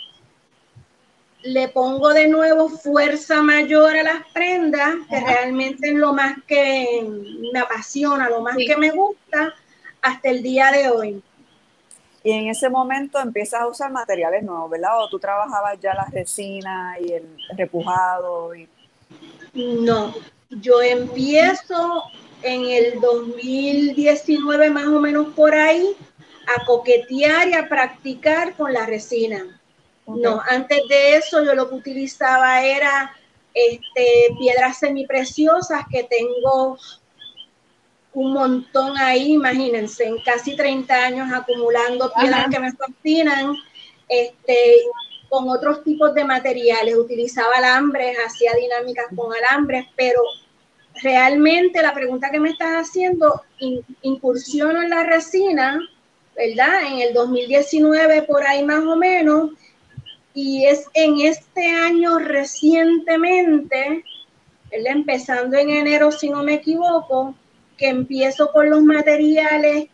le 1.42 1.68
pongo 1.68 2.10
de 2.10 2.28
nuevo 2.28 2.68
fuerza 2.68 3.42
mayor 3.42 3.96
a 3.96 4.02
las 4.02 4.26
prendas, 4.32 4.94
que 5.08 5.20
realmente 5.20 5.88
es 5.88 5.94
lo 5.94 6.12
más 6.12 6.36
que 6.46 7.06
me 7.52 7.58
apasiona, 7.58 8.28
lo 8.28 8.42
más 8.42 8.56
que 8.56 8.76
me 8.76 8.90
gusta. 8.90 9.54
hasta 10.02 10.30
el 10.30 10.42
día 10.42 10.72
de 10.72 10.88
hoy. 10.88 11.22
Y 12.22 12.32
en 12.32 12.48
ese 12.48 12.70
momento 12.70 13.18
empiezas 13.18 13.60
a 13.60 13.66
usar 13.66 13.90
materiales 13.90 14.42
nuevos, 14.42 14.70
¿verdad? 14.70 15.02
O 15.02 15.08
tú 15.08 15.18
trabajabas 15.18 15.78
ya 15.80 15.94
la 15.94 16.06
resina 16.10 16.96
y 16.98 17.12
el 17.12 17.36
repujado. 17.56 18.54
Y... 18.54 18.66
No, 19.54 20.14
yo 20.48 20.80
empiezo 20.80 22.04
en 22.42 22.64
el 22.64 23.00
2019 23.00 24.70
más 24.70 24.86
o 24.86 25.00
menos 25.00 25.34
por 25.34 25.54
ahí 25.54 25.96
a 26.57 26.64
coquetear 26.64 27.49
y 27.49 27.54
a 27.54 27.69
practicar 27.69 28.54
con 28.54 28.73
la 28.73 28.87
resina. 28.87 29.61
No, 30.07 30.42
antes 30.49 30.80
de 30.88 31.16
eso 31.16 31.45
yo 31.45 31.54
lo 31.54 31.69
que 31.69 31.76
utilizaba 31.76 32.62
era 32.64 33.14
este, 33.54 34.35
piedras 34.38 34.78
semipreciosas 34.78 35.85
que 35.90 36.04
tengo 36.04 36.78
un 38.12 38.33
montón 38.33 38.99
ahí, 38.99 39.35
imagínense, 39.35 40.04
en 40.04 40.19
casi 40.23 40.57
30 40.57 40.95
años 40.95 41.28
acumulando 41.33 42.12
piedras 42.12 42.47
que 42.50 42.59
me 42.59 42.73
fascinan, 42.73 43.54
este, 44.09 44.83
con 45.28 45.49
otros 45.49 45.85
tipos 45.85 46.12
de 46.14 46.25
materiales. 46.25 46.97
Utilizaba 46.97 47.57
alambres, 47.57 48.16
hacía 48.26 48.52
dinámicas 48.54 49.07
con 49.14 49.33
alambres, 49.33 49.87
pero 49.95 50.21
realmente 51.02 51.83
la 51.83 51.95
pregunta 51.95 52.30
que 52.30 52.40
me 52.40 52.50
estás 52.50 52.88
haciendo, 52.88 53.42
incursiono 54.02 54.83
en 54.83 54.90
la 54.90 55.04
resina, 55.04 55.78
¿verdad? 56.37 56.87
En 56.87 57.00
el 57.00 57.14
2019, 57.14 58.22
por 58.22 58.42
ahí 58.46 58.64
más 58.64 58.84
o 58.84 58.96
menos, 58.96 59.50
y 60.34 60.64
es 60.66 60.87
en 60.94 61.20
este 61.20 61.66
año 61.66 62.18
recientemente, 62.18 64.04
empezando 64.70 65.56
en 65.56 65.70
enero, 65.70 66.12
si 66.12 66.30
no 66.30 66.42
me 66.42 66.54
equivoco, 66.54 67.34
que 67.76 67.88
empiezo 67.88 68.52
con 68.52 68.70
los 68.70 68.82
materiales, 68.82 69.88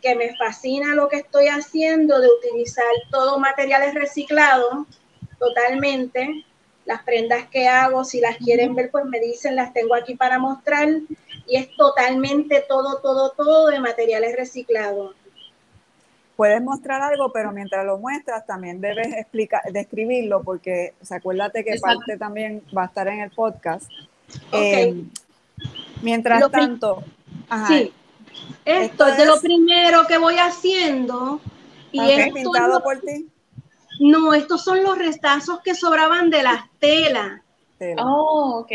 que 0.00 0.14
me 0.14 0.34
fascina 0.36 0.94
lo 0.94 1.08
que 1.08 1.16
estoy 1.16 1.48
haciendo 1.48 2.20
de 2.20 2.28
utilizar 2.28 2.84
todos 3.10 3.38
materiales 3.38 3.94
reciclados 3.94 4.86
totalmente. 5.38 6.44
Las 6.86 7.02
prendas 7.02 7.48
que 7.48 7.68
hago, 7.68 8.04
si 8.04 8.20
las 8.20 8.36
quieren 8.38 8.74
ver, 8.74 8.90
pues 8.90 9.04
me 9.04 9.20
dicen, 9.20 9.56
las 9.56 9.72
tengo 9.72 9.94
aquí 9.94 10.14
para 10.14 10.38
mostrar. 10.38 10.88
Y 11.46 11.56
es 11.56 11.74
totalmente 11.76 12.64
todo, 12.66 13.00
todo, 13.00 13.30
todo 13.32 13.66
de 13.66 13.80
materiales 13.80 14.34
reciclados 14.36 15.14
puedes 16.40 16.62
mostrar 16.62 17.02
algo, 17.02 17.30
pero 17.30 17.52
mientras 17.52 17.84
lo 17.84 17.98
muestras 17.98 18.46
también 18.46 18.80
debes 18.80 19.08
explicar, 19.08 19.60
describirlo, 19.74 20.42
porque 20.42 20.94
acuérdate 21.10 21.62
que 21.62 21.78
parte 21.78 22.16
también 22.16 22.62
va 22.74 22.84
a 22.84 22.86
estar 22.86 23.06
en 23.08 23.20
el 23.20 23.30
podcast. 23.30 23.90
Eh, 24.50 25.04
mientras 26.00 26.50
tanto, 26.50 27.04
sí, 27.68 27.92
esto, 28.64 29.06
es 29.08 29.18
de 29.18 29.26
lo 29.26 29.38
primero 29.38 30.06
que 30.06 30.16
voy 30.16 30.36
haciendo. 30.36 31.42
Y 31.92 32.00
es 32.08 32.32
pintado 32.32 32.82
por 32.82 32.98
ti? 33.00 33.28
No, 33.98 34.32
estos 34.32 34.64
son 34.64 34.82
los 34.82 34.96
restazos 34.96 35.60
que 35.60 35.74
sobraban 35.74 36.30
de 36.30 36.42
las 36.42 36.70
telas. 36.78 37.42
Oh, 37.98 38.60
ok. 38.60 38.72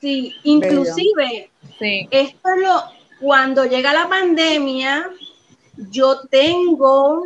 Sí, 0.00 0.34
inclusive, 0.44 1.50
sí. 1.78 2.08
esto 2.10 2.48
es 2.48 2.62
lo, 2.62 2.82
cuando 3.20 3.66
llega 3.66 3.92
la 3.92 4.08
pandemia, 4.08 5.10
yo 5.76 6.20
tengo, 6.28 7.24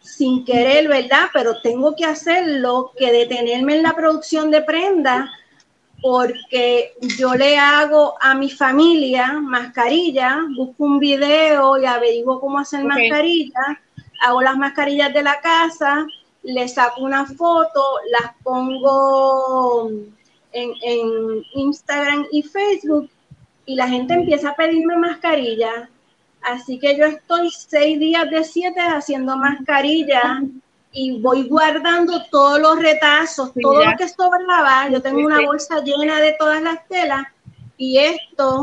sin 0.00 0.44
querer, 0.44 0.88
¿verdad? 0.88 1.26
Pero 1.32 1.60
tengo 1.60 1.94
que 1.96 2.04
hacerlo, 2.04 2.92
que 2.96 3.12
detenerme 3.12 3.76
en 3.76 3.82
la 3.82 3.94
producción 3.94 4.50
de 4.50 4.62
prendas, 4.62 5.28
porque 6.00 6.94
yo 7.18 7.34
le 7.34 7.58
hago 7.58 8.14
a 8.20 8.34
mi 8.34 8.50
familia 8.50 9.32
mascarilla, 9.40 10.40
busco 10.56 10.84
un 10.84 10.98
video 10.98 11.78
y 11.78 11.86
averiguo 11.86 12.40
cómo 12.40 12.58
hacer 12.58 12.84
mascarillas, 12.84 13.78
hago 14.22 14.42
las 14.42 14.56
mascarillas 14.56 15.12
de 15.12 15.22
la 15.22 15.40
casa, 15.40 16.06
le 16.42 16.68
saco 16.68 17.02
una 17.02 17.26
foto, 17.26 17.82
las 18.10 18.32
pongo 18.42 19.90
en, 20.52 20.72
en 20.82 21.42
Instagram 21.54 22.26
y 22.30 22.42
Facebook 22.42 23.10
y 23.64 23.74
la 23.74 23.88
gente 23.88 24.14
empieza 24.14 24.50
a 24.50 24.54
pedirme 24.54 24.96
mascarillas 24.96 25.88
Así 26.46 26.78
que 26.78 26.96
yo 26.96 27.06
estoy 27.06 27.50
seis 27.50 27.98
días 27.98 28.30
de 28.30 28.44
siete 28.44 28.80
haciendo 28.80 29.36
mascarilla 29.36 30.40
y 30.92 31.20
voy 31.20 31.48
guardando 31.48 32.22
todos 32.30 32.60
los 32.60 32.78
retazos, 32.78 33.50
todo 33.60 33.84
lo 33.84 33.96
que 33.98 34.08
sobraba. 34.08 34.88
Yo 34.88 35.02
tengo 35.02 35.26
una 35.26 35.40
bolsa 35.44 35.80
llena 35.82 36.20
de 36.20 36.36
todas 36.38 36.62
las 36.62 36.86
telas 36.86 37.26
y 37.76 37.98
esto 37.98 38.62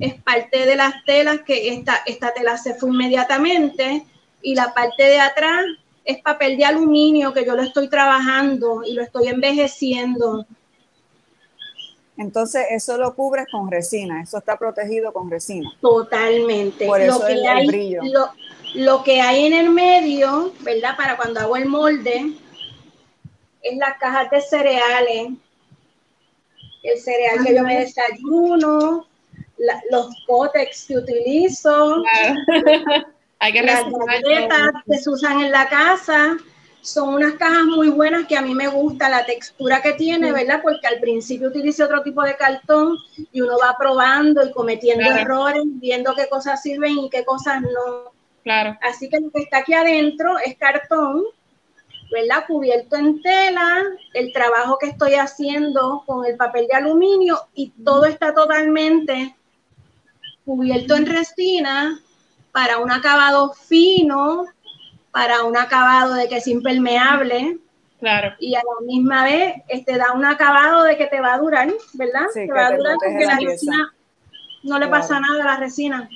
es 0.00 0.14
parte 0.22 0.66
de 0.66 0.74
las 0.74 1.04
telas 1.04 1.42
que 1.42 1.68
esta, 1.74 2.02
esta 2.06 2.34
tela 2.34 2.56
se 2.56 2.74
fue 2.74 2.90
inmediatamente 2.90 4.04
y 4.42 4.56
la 4.56 4.74
parte 4.74 5.04
de 5.04 5.20
atrás 5.20 5.64
es 6.04 6.20
papel 6.22 6.56
de 6.56 6.64
aluminio 6.64 7.32
que 7.32 7.46
yo 7.46 7.54
lo 7.54 7.62
estoy 7.62 7.88
trabajando 7.88 8.82
y 8.84 8.94
lo 8.94 9.02
estoy 9.02 9.28
envejeciendo. 9.28 10.44
Entonces, 12.22 12.66
eso 12.70 12.96
lo 12.96 13.14
cubres 13.14 13.46
con 13.50 13.70
resina, 13.70 14.22
eso 14.22 14.38
está 14.38 14.56
protegido 14.56 15.12
con 15.12 15.28
resina. 15.28 15.68
Totalmente. 15.80 16.86
Por 16.86 17.00
eso 17.00 17.18
lo 17.18 17.26
que 17.26 17.48
hay, 17.48 17.66
brillo. 17.66 18.00
Lo, 18.74 19.02
que 19.02 19.20
hay 19.20 19.46
en 19.46 19.52
el 19.52 19.70
medio, 19.70 20.52
¿verdad? 20.60 20.96
Para 20.96 21.16
cuando 21.16 21.40
hago 21.40 21.56
el 21.56 21.66
molde, 21.66 22.32
es 23.60 23.76
las 23.76 23.98
cajas 23.98 24.30
de 24.30 24.40
cereales, 24.40 25.30
el 26.84 26.98
cereal 26.98 27.44
que 27.44 27.54
yo 27.56 27.62
me 27.64 27.80
desayuno, 27.80 29.06
los 29.90 30.06
cótex 30.26 30.86
que 30.86 30.98
utilizo, 30.98 32.02
hay 33.40 33.52
que 33.52 33.62
las 33.62 33.84
galletas 33.84 34.70
que 34.86 34.98
se 34.98 35.10
usan 35.10 35.40
en 35.40 35.50
la 35.50 35.68
casa, 35.68 36.36
son 36.82 37.14
unas 37.14 37.34
cajas 37.34 37.64
muy 37.64 37.90
buenas 37.90 38.26
que 38.26 38.36
a 38.36 38.42
mí 38.42 38.54
me 38.54 38.66
gusta 38.66 39.08
la 39.08 39.24
textura 39.24 39.80
que 39.80 39.92
tiene, 39.92 40.32
¿verdad? 40.32 40.60
Porque 40.62 40.86
al 40.86 40.98
principio 40.98 41.48
utilicé 41.48 41.84
otro 41.84 42.02
tipo 42.02 42.22
de 42.22 42.36
cartón 42.36 42.98
y 43.30 43.40
uno 43.40 43.56
va 43.56 43.76
probando 43.78 44.44
y 44.44 44.50
cometiendo 44.50 45.04
errores, 45.04 45.62
viendo 45.64 46.12
qué 46.14 46.28
cosas 46.28 46.60
sirven 46.60 46.98
y 46.98 47.08
qué 47.08 47.24
cosas 47.24 47.62
no. 47.62 48.12
Claro. 48.42 48.76
Así 48.82 49.08
que 49.08 49.20
lo 49.20 49.30
que 49.30 49.42
está 49.42 49.58
aquí 49.58 49.74
adentro 49.74 50.38
es 50.44 50.56
cartón, 50.56 51.22
¿verdad? 52.10 52.46
Cubierto 52.48 52.96
en 52.96 53.22
tela, 53.22 53.84
el 54.12 54.32
trabajo 54.32 54.76
que 54.80 54.88
estoy 54.88 55.14
haciendo 55.14 56.02
con 56.04 56.26
el 56.26 56.36
papel 56.36 56.66
de 56.66 56.78
aluminio 56.78 57.38
y 57.54 57.70
todo 57.84 58.06
está 58.06 58.34
totalmente 58.34 59.36
cubierto 60.44 60.96
en 60.96 61.06
resina 61.06 62.00
para 62.50 62.78
un 62.78 62.90
acabado 62.90 63.52
fino, 63.52 64.46
para 65.12 65.44
un 65.44 65.56
acabado 65.56 66.14
de 66.14 66.28
que 66.28 66.38
es 66.38 66.46
impermeable. 66.48 67.58
Claro. 68.00 68.34
Y 68.40 68.54
a 68.56 68.58
la 68.58 68.86
misma 68.86 69.24
vez 69.24 69.54
este, 69.68 69.96
da 69.96 70.12
un 70.12 70.24
acabado 70.24 70.82
de 70.82 70.96
que 70.96 71.06
te 71.06 71.20
va 71.20 71.34
a 71.34 71.38
durar, 71.38 71.68
¿verdad? 71.92 72.26
Sí, 72.34 72.46
te 72.46 72.52
va 72.52 72.66
a 72.66 72.76
durar 72.76 72.96
porque 73.00 73.24
la, 73.24 73.38
resina 73.38 73.94
no 74.64 74.78
le 74.78 74.88
pasa 74.88 75.20
nada 75.20 75.42
a 75.42 75.46
la 75.46 75.56
resina. 75.58 76.08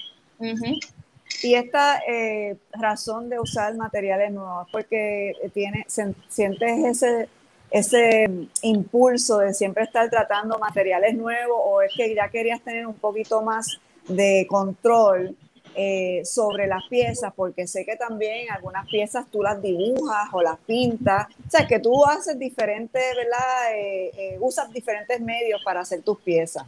Y 1.42 1.54
esta 1.54 2.00
eh, 2.08 2.56
razón 2.72 3.28
de 3.28 3.38
usar 3.38 3.76
materiales 3.76 4.32
nuevos, 4.32 4.66
porque 4.72 5.32
tiene, 5.52 5.84
sientes 5.88 6.84
ese, 6.84 7.28
ese 7.70 8.48
impulso 8.62 9.38
de 9.38 9.54
siempre 9.54 9.84
estar 9.84 10.08
tratando 10.08 10.58
materiales 10.58 11.14
nuevos 11.14 11.58
o 11.62 11.82
es 11.82 11.92
que 11.94 12.14
ya 12.14 12.28
querías 12.28 12.60
tener 12.62 12.86
un 12.86 12.94
poquito 12.94 13.42
más 13.42 13.78
de 14.08 14.46
control 14.48 15.36
eh, 15.78 16.22
sobre 16.24 16.66
las 16.66 16.84
piezas, 16.88 17.34
porque 17.36 17.66
sé 17.66 17.84
que 17.84 17.96
también 17.96 18.50
algunas 18.50 18.88
piezas 18.88 19.26
tú 19.30 19.42
las 19.42 19.60
dibujas 19.60 20.26
o 20.32 20.40
las 20.40 20.56
pintas, 20.60 21.26
o 21.46 21.50
sea, 21.50 21.66
que 21.66 21.78
tú 21.78 22.02
haces 22.06 22.38
diferentes, 22.38 23.02
¿verdad? 23.14 23.74
Eh, 23.74 24.10
eh, 24.16 24.36
usas 24.40 24.72
diferentes 24.72 25.20
medios 25.20 25.60
para 25.62 25.80
hacer 25.80 26.00
tus 26.00 26.18
piezas. 26.20 26.64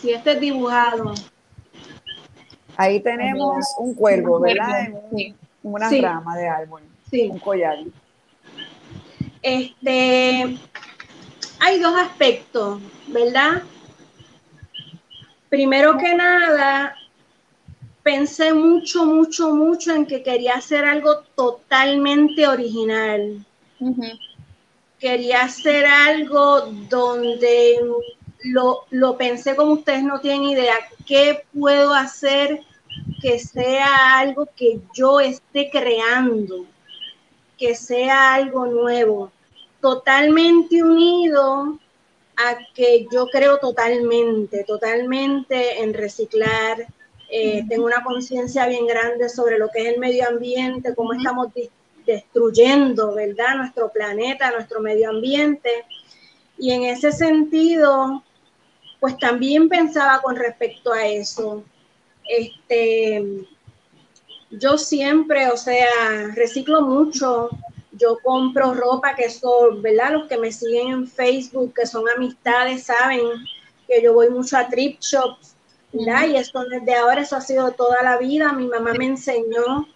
Sí, 0.00 0.12
este 0.12 0.32
es 0.32 0.40
dibujado. 0.40 1.14
Ahí 2.76 3.00
tenemos 3.00 3.74
un 3.76 3.92
cuervo, 3.92 4.38
¿verdad? 4.38 4.88
Una 5.64 5.90
rama 5.90 6.36
de 6.36 6.46
árbol, 6.46 6.82
un 7.10 7.38
collar. 7.40 7.78
Este, 9.42 10.58
hay 11.58 11.80
dos 11.80 11.98
aspectos, 11.98 12.80
¿verdad? 13.08 13.64
Primero 15.48 15.98
que 15.98 16.14
nada, 16.14 16.94
pensé 18.08 18.54
mucho, 18.54 19.04
mucho, 19.04 19.54
mucho 19.54 19.94
en 19.94 20.06
que 20.06 20.22
quería 20.22 20.54
hacer 20.54 20.86
algo 20.86 21.24
totalmente 21.34 22.48
original. 22.48 23.44
Quería 24.98 25.42
hacer 25.42 25.84
algo 25.84 26.62
donde 26.88 27.78
lo, 28.44 28.86
lo, 28.88 29.18
pensé 29.18 29.54
como 29.54 29.72
ustedes 29.74 30.02
no 30.04 30.20
tienen 30.20 30.44
idea, 30.44 30.76
qué 31.06 31.44
puedo 31.52 31.92
hacer 31.92 32.62
que 33.20 33.38
sea 33.38 34.18
algo 34.18 34.48
que 34.56 34.80
yo 34.94 35.20
esté 35.20 35.68
creando, 35.68 36.64
que 37.58 37.74
sea 37.74 38.32
algo 38.32 38.64
nuevo, 38.64 39.30
totalmente 39.82 40.82
unido 40.82 41.78
a 42.38 42.56
que 42.72 43.06
yo 43.12 43.26
creo 43.26 43.58
totalmente, 43.58 44.64
totalmente 44.64 45.82
en 45.82 45.92
reciclar, 45.92 46.86
eh, 47.30 47.64
tengo 47.68 47.84
una 47.84 48.02
conciencia 48.02 48.66
bien 48.66 48.86
grande 48.86 49.28
sobre 49.28 49.58
lo 49.58 49.68
que 49.68 49.82
es 49.82 49.94
el 49.94 50.00
medio 50.00 50.26
ambiente, 50.26 50.94
cómo 50.94 51.12
estamos 51.12 51.48
destruyendo, 52.06 53.14
¿verdad? 53.14 53.56
Nuestro 53.56 53.90
planeta, 53.90 54.50
nuestro 54.50 54.80
medio 54.80 55.10
ambiente. 55.10 55.70
Y 56.56 56.72
en 56.72 56.84
ese 56.84 57.12
sentido, 57.12 58.22
pues 58.98 59.18
también 59.18 59.68
pensaba 59.68 60.22
con 60.22 60.36
respecto 60.36 60.92
a 60.92 61.06
eso. 61.06 61.62
Este, 62.26 63.46
yo 64.50 64.78
siempre, 64.78 65.48
o 65.48 65.56
sea, 65.56 66.32
reciclo 66.34 66.80
mucho. 66.80 67.50
Yo 67.92 68.18
compro 68.22 68.72
ropa 68.72 69.14
que 69.14 69.28
son, 69.28 69.82
¿verdad? 69.82 70.12
Los 70.12 70.28
que 70.28 70.38
me 70.38 70.50
siguen 70.50 70.88
en 70.88 71.06
Facebook, 71.06 71.74
que 71.74 71.86
son 71.86 72.04
amistades, 72.08 72.84
saben 72.84 73.22
que 73.86 74.02
yo 74.02 74.14
voy 74.14 74.30
mucho 74.30 74.56
a 74.56 74.68
trip 74.68 74.98
shops 75.00 75.57
y 75.92 76.36
esto 76.36 76.64
desde 76.64 76.94
ahora, 76.94 77.22
eso 77.22 77.36
ha 77.36 77.40
sido 77.40 77.72
toda 77.72 78.02
la 78.02 78.18
vida. 78.18 78.52
Mi 78.52 78.66
mamá 78.66 78.92
me 78.92 79.06
enseñó 79.06 79.86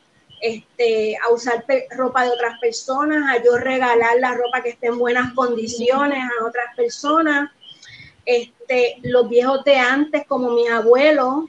este, 0.41 1.17
a 1.17 1.33
usar 1.33 1.65
ropa 1.97 2.25
de 2.25 2.31
otras 2.31 2.59
personas, 2.61 3.31
a 3.31 3.43
yo 3.43 3.59
regalar 3.59 4.19
la 4.19 4.35
ropa 4.35 4.63
que 4.63 4.71
esté 4.71 4.87
en 4.89 4.99
buenas 4.99 5.33
condiciones 5.35 6.19
a 6.19 6.45
otras 6.45 6.75
personas. 6.77 7.51
Este, 8.25 8.97
los 9.03 9.29
viejos 9.29 9.65
de 9.65 9.77
antes, 9.77 10.27
como 10.27 10.51
mis 10.51 10.71
abuelos, 10.71 11.45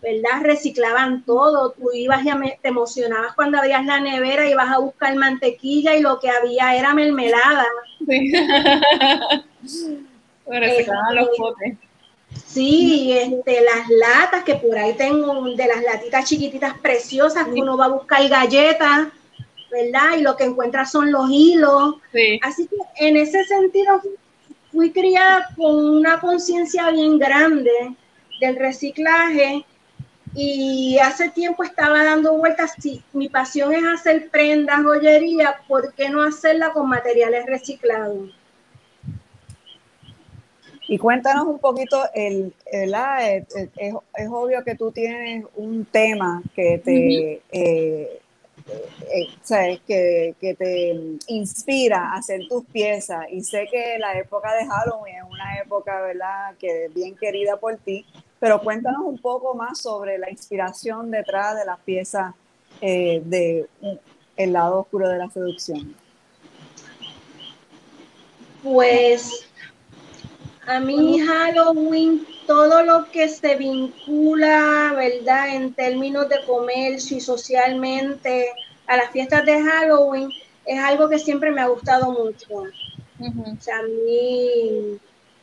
¿verdad? 0.00 0.42
Reciclaban 0.42 1.24
todo. 1.24 1.72
Tú 1.72 1.90
ibas 1.92 2.24
y 2.24 2.30
te 2.62 2.68
emocionabas 2.68 3.34
cuando 3.34 3.58
abrías 3.58 3.84
la 3.84 3.98
nevera, 3.98 4.46
y 4.46 4.52
ibas 4.52 4.70
a 4.70 4.78
buscar 4.78 5.14
mantequilla 5.16 5.96
y 5.96 6.02
lo 6.02 6.20
que 6.20 6.30
había 6.30 6.76
era 6.76 6.94
mermelada. 6.94 7.66
Sí. 8.06 8.32
reciclaban 10.46 11.14
los 11.16 11.24
este, 11.24 11.36
potes. 11.36 11.87
Sí, 12.46 13.12
este, 13.12 13.60
las 13.62 13.88
latas 13.88 14.44
que 14.44 14.56
por 14.56 14.76
ahí 14.76 14.94
tengo 14.94 15.44
de 15.54 15.66
las 15.66 15.82
latitas 15.82 16.24
chiquititas 16.26 16.78
preciosas 16.78 17.46
que 17.46 17.60
uno 17.60 17.76
va 17.76 17.86
a 17.86 17.88
buscar 17.88 18.26
galletas, 18.28 19.08
¿verdad? 19.70 20.18
Y 20.18 20.22
lo 20.22 20.36
que 20.36 20.44
encuentra 20.44 20.84
son 20.84 21.10
los 21.10 21.28
hilos. 21.30 21.96
Así 22.42 22.66
que 22.66 22.76
en 23.06 23.16
ese 23.16 23.44
sentido 23.44 24.00
fui 24.72 24.92
criada 24.92 25.48
con 25.56 25.74
una 25.74 26.20
conciencia 26.20 26.90
bien 26.90 27.18
grande 27.18 27.70
del 28.40 28.56
reciclaje 28.56 29.64
y 30.34 30.98
hace 30.98 31.30
tiempo 31.30 31.64
estaba 31.64 32.04
dando 32.04 32.34
vueltas, 32.34 32.74
si 32.78 33.02
mi 33.12 33.28
pasión 33.28 33.72
es 33.72 33.84
hacer 33.84 34.28
prendas, 34.30 34.82
joyería, 34.82 35.60
¿por 35.66 35.94
qué 35.94 36.10
no 36.10 36.22
hacerla 36.22 36.72
con 36.72 36.88
materiales 36.88 37.46
reciclados? 37.46 38.30
Y 40.90 40.96
cuéntanos 40.96 41.46
un 41.46 41.58
poquito, 41.58 42.02
el, 42.14 42.54
el, 42.64 42.94
es, 43.20 43.44
es, 43.76 44.28
obvio 44.30 44.64
que 44.64 44.74
tú 44.74 44.90
tienes 44.90 45.44
un 45.54 45.84
tema 45.84 46.42
que 46.54 46.78
te, 46.82 47.42
eh, 47.52 48.20
eh, 49.12 49.78
Que, 49.86 50.34
que, 50.40 50.54
te 50.54 50.96
inspira 51.26 52.12
a 52.12 52.16
hacer 52.16 52.40
tus 52.48 52.64
piezas. 52.64 53.26
Y 53.30 53.42
sé 53.42 53.68
que 53.70 53.98
la 53.98 54.18
época 54.18 54.54
de 54.54 54.66
Halloween 54.66 55.16
es 55.16 55.24
una 55.30 55.58
época, 55.58 56.00
¿verdad?, 56.00 56.54
que 56.58 56.86
es 56.86 56.94
bien 56.94 57.14
querida 57.16 57.58
por 57.58 57.76
ti. 57.76 58.06
Pero 58.40 58.62
cuéntanos 58.62 59.02
un 59.04 59.18
poco 59.18 59.54
más 59.54 59.82
sobre 59.82 60.16
la 60.16 60.30
inspiración 60.30 61.10
detrás 61.10 61.54
de 61.54 61.66
las 61.66 61.80
piezas 61.80 62.34
eh, 62.80 63.20
de 63.26 63.66
El 64.36 64.54
lado 64.54 64.80
oscuro 64.80 65.06
de 65.06 65.18
la 65.18 65.28
seducción. 65.28 65.94
Pues 68.62 69.47
a 70.68 70.80
mí 70.80 71.18
Halloween, 71.18 72.26
todo 72.46 72.82
lo 72.82 73.10
que 73.10 73.26
se 73.30 73.56
vincula, 73.56 74.92
¿verdad? 74.94 75.54
En 75.54 75.72
términos 75.72 76.28
de 76.28 76.44
comercio 76.46 77.16
y 77.16 77.20
socialmente 77.22 78.50
a 78.86 78.98
las 78.98 79.10
fiestas 79.10 79.46
de 79.46 79.62
Halloween, 79.62 80.30
es 80.66 80.78
algo 80.78 81.08
que 81.08 81.18
siempre 81.18 81.50
me 81.50 81.62
ha 81.62 81.68
gustado 81.68 82.12
mucho. 82.12 82.46
O 82.54 83.60
sea, 83.60 83.78
a 83.78 83.82
mí 83.82 84.98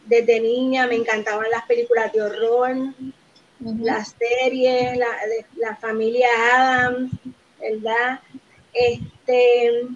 desde 0.05 0.39
niña 0.39 0.85
me 0.85 0.95
encantaban 0.95 1.49
las 1.49 1.65
películas 1.65 2.13
de 2.13 2.21
horror, 2.21 2.75
las 3.59 4.15
series, 4.19 4.95
la, 4.95 5.07
la 5.55 5.75
familia 5.77 6.27
Adams, 6.53 7.11
¿verdad? 7.59 8.19
Este, 8.73 9.87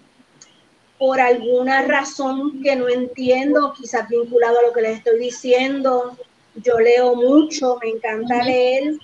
por 0.99 1.21
alguna 1.21 1.81
razón 1.83 2.61
que 2.61 2.75
no 2.75 2.89
entiendo, 2.89 3.73
quizás 3.73 4.09
vinculado 4.09 4.59
a 4.59 4.63
lo 4.63 4.73
que 4.73 4.81
les 4.81 4.97
estoy 4.97 5.17
diciendo. 5.17 6.17
Yo 6.55 6.77
leo 6.77 7.15
mucho, 7.15 7.79
me 7.81 7.89
encanta 7.89 8.43
leer 8.43 8.95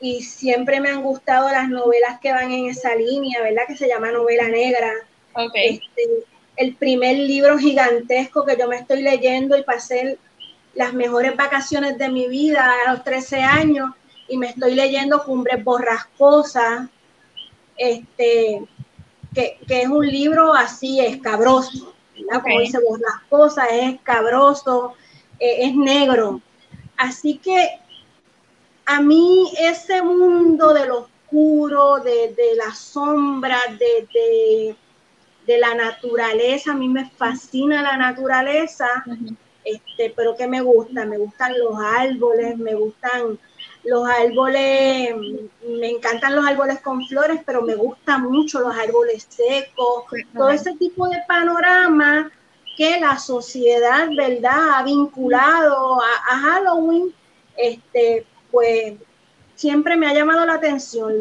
y 0.00 0.22
siempre 0.22 0.80
me 0.80 0.90
han 0.90 1.02
gustado 1.02 1.50
las 1.50 1.68
novelas 1.68 2.20
que 2.20 2.32
van 2.32 2.52
en 2.52 2.66
esa 2.66 2.94
línea, 2.94 3.42
¿verdad? 3.42 3.64
Que 3.66 3.76
se 3.76 3.88
llama 3.88 4.12
novela 4.12 4.48
negra. 4.48 4.92
Okay. 5.34 5.80
Este, 5.82 6.24
el 6.56 6.76
primer 6.76 7.16
libro 7.16 7.58
gigantesco 7.58 8.46
que 8.46 8.56
yo 8.56 8.68
me 8.68 8.76
estoy 8.76 9.02
leyendo 9.02 9.58
y 9.58 9.64
pasé 9.64 10.18
las 10.74 10.94
mejores 10.94 11.34
vacaciones 11.36 11.98
de 11.98 12.08
mi 12.10 12.28
vida 12.28 12.72
a 12.86 12.92
los 12.92 13.02
13 13.02 13.42
años 13.42 13.90
y 14.28 14.36
me 14.36 14.50
estoy 14.50 14.76
leyendo 14.76 15.24
Cumbres 15.24 15.64
Borrascosas. 15.64 16.88
Este, 17.76 18.62
que, 19.34 19.58
es 19.68 19.88
un 19.88 20.06
libro 20.06 20.52
así 20.52 21.00
escabroso, 21.00 21.94
Como 22.14 22.60
dice 22.60 22.78
vos, 22.86 22.98
las 23.00 23.22
cosas 23.28 23.68
es 23.72 23.94
escabroso, 23.94 24.94
eh, 25.38 25.66
es 25.66 25.74
negro. 25.74 26.40
Así 26.96 27.38
que 27.38 27.80
a 28.86 29.00
mí 29.00 29.50
ese 29.58 30.02
mundo 30.02 30.74
del 30.74 30.90
oscuro, 30.90 32.00
de, 32.00 32.34
de 32.34 32.56
la 32.56 32.74
sombra, 32.74 33.58
de, 33.78 34.76
de, 35.46 35.58
la 35.58 35.74
naturaleza, 35.74 36.72
a 36.72 36.74
mí 36.74 36.88
me 36.88 37.10
fascina 37.10 37.82
la 37.82 37.96
naturaleza, 37.96 38.86
este, 39.72 40.12
pero 40.16 40.36
que 40.36 40.46
me 40.46 40.60
gusta, 40.60 41.04
me 41.04 41.18
gustan 41.18 41.58
los 41.58 41.74
árboles, 41.78 42.56
me 42.58 42.74
gustan 42.74 43.38
los 43.84 44.08
árboles, 44.08 45.14
me 45.66 45.90
encantan 45.90 46.36
los 46.36 46.46
árboles 46.46 46.80
con 46.80 47.06
flores, 47.06 47.40
pero 47.46 47.62
me 47.62 47.74
gustan 47.74 48.24
mucho 48.30 48.60
los 48.60 48.76
árboles 48.76 49.26
secos, 49.28 50.04
todo 50.34 50.50
ese 50.50 50.74
tipo 50.76 51.08
de 51.08 51.18
panorama 51.26 52.30
que 52.76 53.00
la 53.00 53.18
sociedad, 53.18 54.08
¿verdad?, 54.16 54.74
ha 54.74 54.82
vinculado 54.82 56.00
a, 56.00 56.36
Halloween, 56.38 57.14
este, 57.56 58.26
pues 58.50 58.94
siempre 59.54 59.96
me 59.96 60.06
ha 60.06 60.14
llamado 60.14 60.46
la 60.46 60.54
atención. 60.54 61.14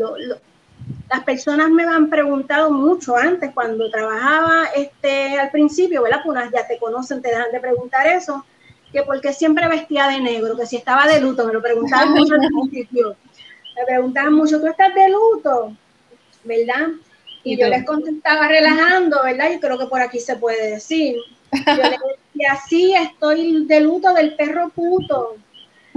Las 1.10 1.23
personas 1.23 1.69
me 1.69 1.84
han 1.84 2.10
preguntado 2.10 2.71
mucho 2.71 3.15
antes, 3.15 3.52
cuando 3.54 3.89
trabajaba 3.89 4.65
este, 4.75 5.39
al 5.39 5.49
principio, 5.49 6.04
¿verdad? 6.04 6.21
Pues 6.23 6.52
ya 6.52 6.67
te 6.67 6.78
conocen, 6.78 7.21
te 7.21 7.30
dejan 7.30 7.52
de 7.52 7.60
preguntar 7.60 8.08
eso 8.08 8.45
que 8.91 9.04
porque 9.04 9.34
siempre 9.34 9.67
vestía 9.67 10.08
de 10.08 10.19
negro, 10.19 10.58
que 10.58 10.65
si 10.65 10.78
estaba 10.78 11.08
de 11.08 11.21
luto, 11.21 11.45
me 11.45 11.54
lo 11.54 11.62
preguntaban 11.62 12.12
mucho 12.12 12.34
al 12.34 12.39
principio. 12.47 13.15
Me 13.75 13.86
preguntaban 13.86 14.34
mucho, 14.34 14.60
¿tú 14.60 14.67
estás 14.67 14.93
de 14.93 15.10
luto? 15.10 15.75
¿Verdad? 16.43 16.88
Y, 17.43 17.58
yo 17.58 17.67
les 17.67 17.86
contestaba 17.86 18.47
relajando, 18.47 19.23
¿verdad? 19.23 19.52
Y 19.52 19.60
creo 19.60 19.78
que 19.78 19.86
por 19.86 20.02
aquí 20.02 20.19
se 20.19 20.36
puede 20.36 20.71
decir. 20.71 21.17
Yo 21.52 21.75
les 21.75 21.99
decía, 22.34 22.60
sí, 22.67 22.93
estoy 22.93 23.65
de 23.65 23.80
luto 23.82 24.13
del 24.13 24.36
perro 24.36 24.69
puto. 24.69 25.38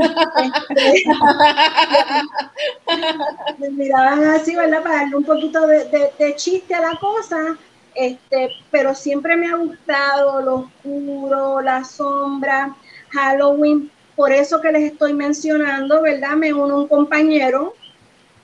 Este, 0.03 1.05
me 3.59 3.71
miraban 3.71 4.25
así, 4.25 4.55
¿verdad? 4.55 4.83
Para 4.83 4.97
darle 4.97 5.17
un 5.17 5.25
poquito 5.25 5.67
de, 5.67 6.11
de, 6.19 6.37
chiste 6.37 6.75
a 6.75 6.81
la 6.81 6.99
cosa. 6.99 7.57
Este, 7.95 8.51
pero 8.71 8.95
siempre 8.95 9.37
me 9.37 9.49
ha 9.49 9.57
gustado 9.57 10.41
lo 10.41 10.55
oscuro, 10.55 11.61
la 11.61 11.85
sombra, 11.85 12.75
Halloween, 13.11 13.91
por 14.17 14.33
eso 14.33 14.61
que 14.61 14.73
les 14.73 14.93
estoy 14.93 15.13
mencionando, 15.13 16.01
¿verdad? 16.01 16.37
Me 16.37 16.53
uno 16.53 16.79
un 16.79 16.89
compañero 16.89 17.75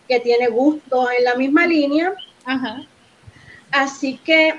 que 0.06 0.20
tiene 0.20 0.48
gusto 0.48 1.10
en 1.10 1.24
la 1.24 1.34
misma 1.34 1.66
línea. 1.66 2.14
Así 3.70 4.18
que 4.18 4.54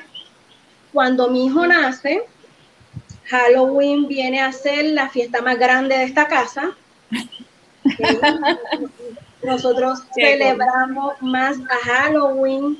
cuando 0.93 1.29
mi 1.29 1.47
hijo 1.47 1.65
nace, 1.65 2.23
Halloween 3.25 4.07
viene 4.07 4.41
a 4.41 4.51
ser 4.51 4.85
la 4.85 5.09
fiesta 5.09 5.41
más 5.41 5.57
grande 5.57 5.97
de 5.97 6.03
esta 6.03 6.27
casa. 6.27 6.75
Nosotros 9.43 10.03
celebramos 10.13 11.21
más 11.21 11.57
a 11.57 11.77
Halloween 11.85 12.77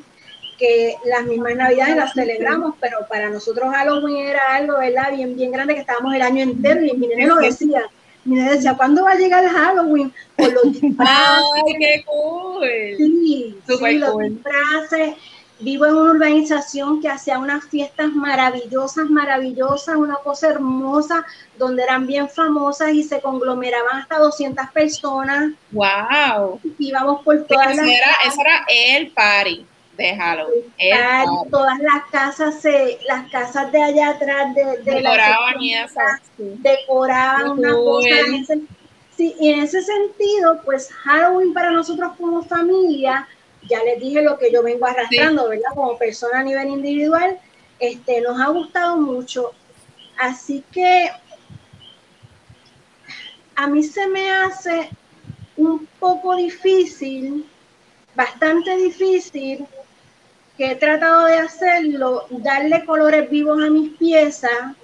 que 0.57 0.95
las 1.05 1.25
mismas 1.25 1.55
navidades 1.55 1.95
las 1.95 2.13
celebramos, 2.13 2.75
pero 2.81 3.07
para 3.07 3.29
nosotros 3.29 3.73
Halloween 3.73 4.27
era 4.27 4.55
algo, 4.55 4.77
¿verdad? 4.77 5.13
Bien, 5.15 5.35
bien 5.35 5.51
grande 5.51 5.73
que 5.73 5.79
estábamos 5.79 6.13
el 6.13 6.21
año 6.21 6.43
entero 6.43 6.83
y 6.83 6.91
mi 6.97 7.07
nene 7.07 7.27
lo 7.27 7.37
decía. 7.37 7.83
Mi 8.25 8.35
nene 8.35 8.51
decía, 8.51 8.75
¿cuándo 8.75 9.05
va 9.05 9.11
a 9.11 9.15
llegar 9.15 9.43
el 9.43 9.49
Halloween? 9.51 10.13
Por 10.35 10.51
los 10.51 10.63
¡Ay, 10.97 11.75
qué 11.79 12.03
cool! 12.05 12.67
Sí, 12.97 13.57
sí, 13.65 13.97
los 13.97 14.17
disfraces. 14.19 15.15
Vivo 15.59 15.85
en 15.85 15.95
una 15.95 16.11
urbanización 16.11 17.01
que 17.01 17.09
hacía 17.09 17.39
unas 17.39 17.65
fiestas 17.65 18.11
maravillosas, 18.13 19.09
maravillosas, 19.09 19.95
una 19.95 20.15
cosa 20.15 20.49
hermosa, 20.49 21.25
donde 21.57 21.83
eran 21.83 22.07
bien 22.07 22.29
famosas 22.29 22.91
y 22.93 23.03
se 23.03 23.21
conglomeraban 23.21 23.97
hasta 23.97 24.19
200 24.19 24.69
personas. 24.71 25.51
¡Wow! 25.71 26.59
Íbamos 26.77 27.23
por 27.23 27.45
todas 27.45 27.75
las... 27.75 27.85
Era, 27.85 28.11
eso 28.25 28.41
era 28.41 28.65
el 28.67 29.11
party 29.11 29.65
de 29.97 30.15
Halloween. 30.15 30.63
Todas 31.51 31.79
las 31.79 32.05
casas, 32.09 32.61
se, 32.61 32.99
las 33.05 33.29
casas 33.29 33.71
de 33.71 33.83
allá 33.83 34.09
atrás 34.11 34.55
de, 34.55 34.63
de 34.77 34.95
decoraban 34.95 35.61
y 35.61 35.73
eso. 35.73 35.99
Decoraban 36.37 37.51
una 37.51 37.73
cosa. 37.73 38.15
sí, 39.15 39.35
y 39.39 39.51
en 39.51 39.59
ese 39.59 39.81
sentido, 39.81 40.61
pues 40.63 40.89
Halloween 41.03 41.53
para 41.53 41.71
nosotros 41.71 42.13
como 42.17 42.43
familia 42.43 43.27
ya 43.67 43.83
les 43.83 43.99
dije 43.99 44.21
lo 44.21 44.37
que 44.37 44.51
yo 44.51 44.63
vengo 44.63 44.85
arrastrando, 44.85 45.49
¿verdad? 45.49 45.69
Como 45.75 45.97
persona 45.97 46.39
a 46.39 46.43
nivel 46.43 46.67
individual, 46.67 47.39
este, 47.79 48.21
nos 48.21 48.39
ha 48.39 48.47
gustado 48.49 48.97
mucho. 48.97 49.51
Así 50.17 50.63
que 50.71 51.09
a 53.55 53.67
mí 53.67 53.83
se 53.83 54.07
me 54.07 54.31
hace 54.31 54.89
un 55.57 55.85
poco 55.99 56.35
difícil, 56.35 57.45
bastante 58.15 58.75
difícil, 58.77 59.65
que 60.57 60.71
he 60.71 60.75
tratado 60.75 61.25
de 61.25 61.37
hacerlo, 61.37 62.25
darle 62.29 62.85
colores 62.85 63.29
vivos 63.29 63.61
a 63.63 63.69
mis 63.69 63.97
piezas, 63.97 64.75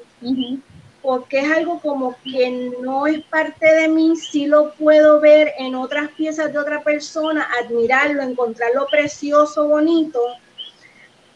porque 1.05 1.41
es 1.41 1.51
algo 1.51 1.79
como 1.81 2.15
que 2.23 2.73
no 2.81 3.05
es 3.05 3.23
parte 3.25 3.71
de 3.71 3.87
mí, 3.87 4.15
sí 4.15 4.47
lo 4.47 4.73
puedo 4.73 5.21
ver 5.21 5.53
en 5.59 5.75
otras 5.75 6.09
piezas 6.09 6.51
de 6.51 6.57
otra 6.57 6.81
persona, 6.81 7.47
admirarlo, 7.61 8.23
encontrarlo 8.23 8.87
precioso, 8.89 9.67
bonito, 9.67 10.19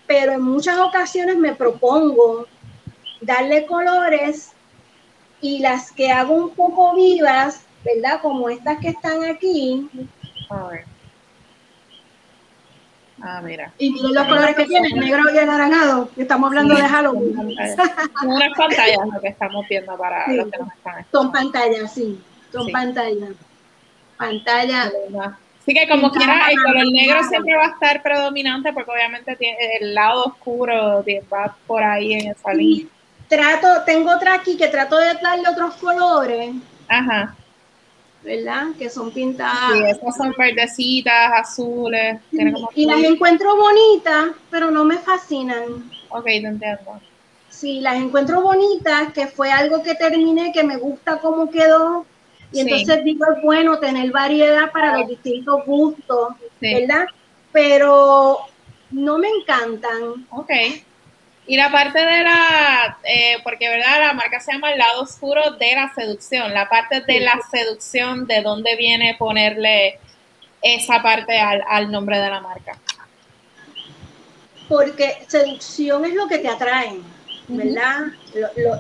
pero 0.08 0.32
en 0.32 0.42
muchas 0.42 0.80
ocasiones 0.80 1.38
me 1.38 1.54
propongo 1.54 2.48
darle 3.22 3.68
colores 3.68 4.54
y 5.40 5.60
las 5.60 5.92
que 5.92 6.12
hago 6.12 6.34
un 6.34 6.50
poco 6.56 6.96
vivas, 6.96 7.62
¿verdad? 7.86 8.22
Como 8.24 8.50
estas 8.50 8.80
que 8.80 8.90
están 8.90 9.24
aquí, 9.24 9.88
Ah, 13.22 13.42
mira. 13.44 13.72
Y 13.78 13.92
miren 13.92 14.14
los 14.14 14.28
colores 14.28 14.56
que 14.56 14.66
tiene, 14.66 14.90
negro 14.90 15.24
y 15.34 15.38
anaranjado. 15.38 16.10
Estamos 16.18 16.48
hablando 16.48 16.76
de 16.76 16.82
Halloween. 16.82 17.36
Son 17.36 18.30
unas 18.30 18.58
pantallas 18.58 19.08
lo 19.14 19.22
que 19.22 19.28
estamos 19.28 19.68
viendo 19.68 19.98
para 19.98 20.28
los 20.34 20.50
que 20.50 20.58
nos 20.58 20.74
están 20.74 21.06
Son 21.12 21.32
pantallas, 21.32 21.94
sí. 21.94 22.20
Son 22.52 22.72
pantallas. 22.72 23.32
Pantalla. 24.18 24.92
Así 25.62 25.74
que 25.74 25.88
como 25.88 26.12
quiera, 26.12 26.50
el 26.50 26.58
color 26.64 26.92
negro 26.92 27.24
siempre 27.24 27.56
va 27.56 27.66
a 27.66 27.70
estar 27.70 28.02
predominante 28.02 28.74
porque 28.74 28.92
obviamente 28.92 29.36
tiene 29.36 29.58
el 29.80 29.94
lado 29.94 30.26
oscuro 30.26 31.04
va 31.32 31.56
por 31.68 31.84
ahí 31.84 32.14
en 32.14 32.32
esa 32.32 32.54
línea. 32.54 32.88
Trato, 33.28 33.84
tengo 33.86 34.12
otra 34.12 34.34
aquí 34.34 34.58
que 34.58 34.68
trato 34.68 34.98
de 34.98 35.14
darle 35.22 35.48
otros 35.48 35.76
colores. 35.76 36.56
Ajá. 36.88 37.36
¿Verdad? 38.24 38.68
Que 38.78 38.90
son 38.90 39.12
pintadas. 39.12 39.74
Sí, 39.74 39.84
esas 39.88 40.16
son 40.16 40.34
verdecitas, 40.38 41.32
azules. 41.34 42.20
y 42.76 42.86
las 42.86 43.04
encuentro 43.04 43.56
bonitas, 43.56 44.30
pero 44.50 44.72
no 44.72 44.86
me 44.86 44.98
fascinan. 44.98 45.90
Ok, 46.10 46.26
te 46.26 46.38
entiendo. 46.38 47.02
Sí, 47.50 47.82
las 47.82 47.96
encuentro 47.96 48.42
bonitas, 48.42 49.12
que 49.14 49.28
fue 49.28 49.52
algo 49.52 49.84
que 49.84 49.96
terminé, 49.96 50.52
que 50.54 50.64
me 50.64 50.78
gusta 50.78 51.20
cómo 51.20 51.50
quedó. 51.50 52.06
Y 52.52 52.62
entonces 52.62 53.04
digo, 53.04 53.26
es 53.26 53.44
bueno 53.44 53.80
tener 53.80 54.12
variedad 54.12 54.72
para 54.72 54.98
los 54.98 55.08
distintos 55.08 55.66
gustos, 55.66 56.30
¿verdad? 56.60 57.06
Pero 57.52 58.40
no 58.92 59.18
me 59.18 59.28
encantan. 59.30 60.26
Ok. 60.32 60.52
Y 61.50 61.58
la 61.58 61.72
parte 61.72 61.98
de 61.98 62.24
la, 62.24 63.00
eh, 63.04 63.38
porque 63.44 63.68
verdad, 63.68 64.02
la 64.02 64.14
marca 64.14 64.40
se 64.40 64.52
llama 64.52 64.72
el 64.72 64.78
lado 64.78 65.02
oscuro 65.02 65.54
de 65.54 65.74
la 65.74 65.92
seducción, 65.96 66.54
la 66.54 66.70
parte 66.70 67.02
de 67.02 67.22
la 67.22 67.40
seducción, 67.50 68.28
¿de 68.28 68.44
dónde 68.44 68.76
viene 68.76 69.16
ponerle 69.18 70.00
esa 70.62 71.02
parte 71.02 71.40
al, 71.40 71.92
nombre 71.92 72.20
de 72.20 72.30
la 72.30 72.40
marca? 72.40 72.78
Porque 74.68 75.24
seducción 75.28 76.06
es 76.06 76.14
lo 76.14 76.28
que 76.28 76.38
te 76.38 76.50
atrae, 76.50 77.00
¿verdad? 77.48 78.10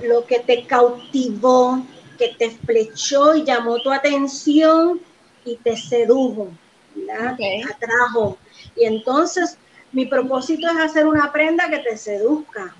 lo, 0.03 0.27
que 0.27 0.37
te 0.41 0.63
cautivó, 0.65 1.83
que 2.19 2.35
te 2.37 2.51
flechó 2.51 3.33
y 3.35 3.45
llamó 3.45 3.79
tu 3.79 3.91
atención 3.91 5.01
y 5.43 5.55
te 5.55 5.75
sedujo, 5.75 6.49
¿verdad? 6.93 7.35
Te 7.35 7.63
atrajo. 7.63 8.37
Y 8.75 8.85
entonces 8.85 9.57
mi 9.91 10.05
propósito 10.05 10.67
es 10.67 10.77
hacer 10.77 11.07
una 11.07 11.31
prenda 11.31 11.69
que 11.69 11.79
te 11.79 11.97
seduzca. 11.97 12.73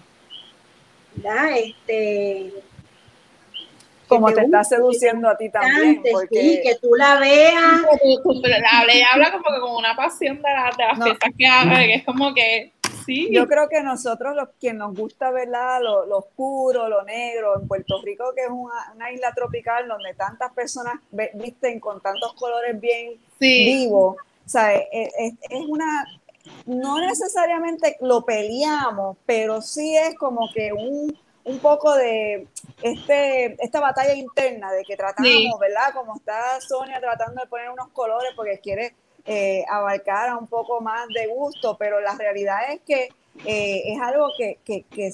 ¿verdad? 1.15 1.57
Este, 1.57 2.53
como 4.07 4.31
te, 4.33 4.41
está 4.41 4.63
seduciendo 4.63 5.29
a 5.29 5.37
ti 5.37 5.49
también. 5.49 6.01
Porque... 6.11 6.39
Sí, 6.39 6.61
que 6.63 6.75
tú 6.81 6.95
la 6.95 7.19
veas. 7.19 7.81
habla, 8.71 8.93
habla 9.13 9.31
como 9.31 9.43
que 9.43 9.61
con 9.61 9.75
una 9.75 9.95
pasión 9.95 10.37
de, 10.37 10.49
las 10.51 11.03
fiestas 11.03 11.29
que 11.37 11.47
habla, 11.47 11.77
que 11.79 11.93
es 11.95 12.05
como 12.05 12.33
que 12.33 12.73
sí. 13.05 13.29
Yo 13.31 13.47
creo 13.47 13.69
que 13.69 13.81
nosotros, 13.83 14.35
los 14.35 14.49
quien 14.59 14.77
nos 14.77 14.95
gusta 14.95 15.31
¿verdad? 15.31 15.81
Lo, 15.81 16.05
lo, 16.05 16.17
oscuro, 16.19 16.89
lo 16.89 17.03
negro, 17.03 17.59
en 17.59 17.67
Puerto 17.67 18.01
Rico, 18.01 18.33
que 18.35 18.43
es 18.43 18.49
una, 18.49 19.11
isla 19.11 19.31
tropical 19.33 19.87
donde 19.87 20.13
tantas 20.15 20.51
personas 20.53 20.95
visten 21.35 21.79
con 21.79 22.01
tantos 22.01 22.33
colores 22.33 22.79
bien 22.79 23.19
vivos. 23.39 24.15
O 24.45 24.51
sea, 24.51 24.75
es, 24.75 25.13
es 25.15 25.65
una 25.67 26.18
no 26.65 26.99
necesariamente 26.99 27.97
lo 28.01 28.23
peleamos, 28.23 29.17
pero 29.25 29.61
sí 29.61 29.95
es 29.95 30.15
como 30.15 30.49
que 30.53 30.71
un, 30.73 31.17
un 31.43 31.59
poco 31.59 31.95
de 31.95 32.47
este, 32.81 33.63
esta 33.63 33.79
batalla 33.79 34.13
interna 34.13 34.71
de 34.71 34.83
que 34.83 34.95
tratamos, 34.95 35.59
¿verdad? 35.59 35.93
Como 35.93 36.15
está 36.15 36.59
Sonia 36.61 36.99
tratando 36.99 37.41
de 37.41 37.47
poner 37.47 37.69
unos 37.69 37.89
colores 37.89 38.31
porque 38.35 38.59
quiere 38.59 38.93
eh, 39.25 39.63
abarcar 39.69 40.29
a 40.29 40.37
un 40.37 40.47
poco 40.47 40.81
más 40.81 41.07
de 41.09 41.27
gusto, 41.27 41.75
pero 41.77 41.99
la 41.99 42.15
realidad 42.15 42.59
es 42.71 42.81
que 42.81 43.09
eh, 43.45 43.93
es 43.93 44.01
algo 44.01 44.29
que, 44.37 44.59
que, 44.63 44.83
que, 44.83 45.11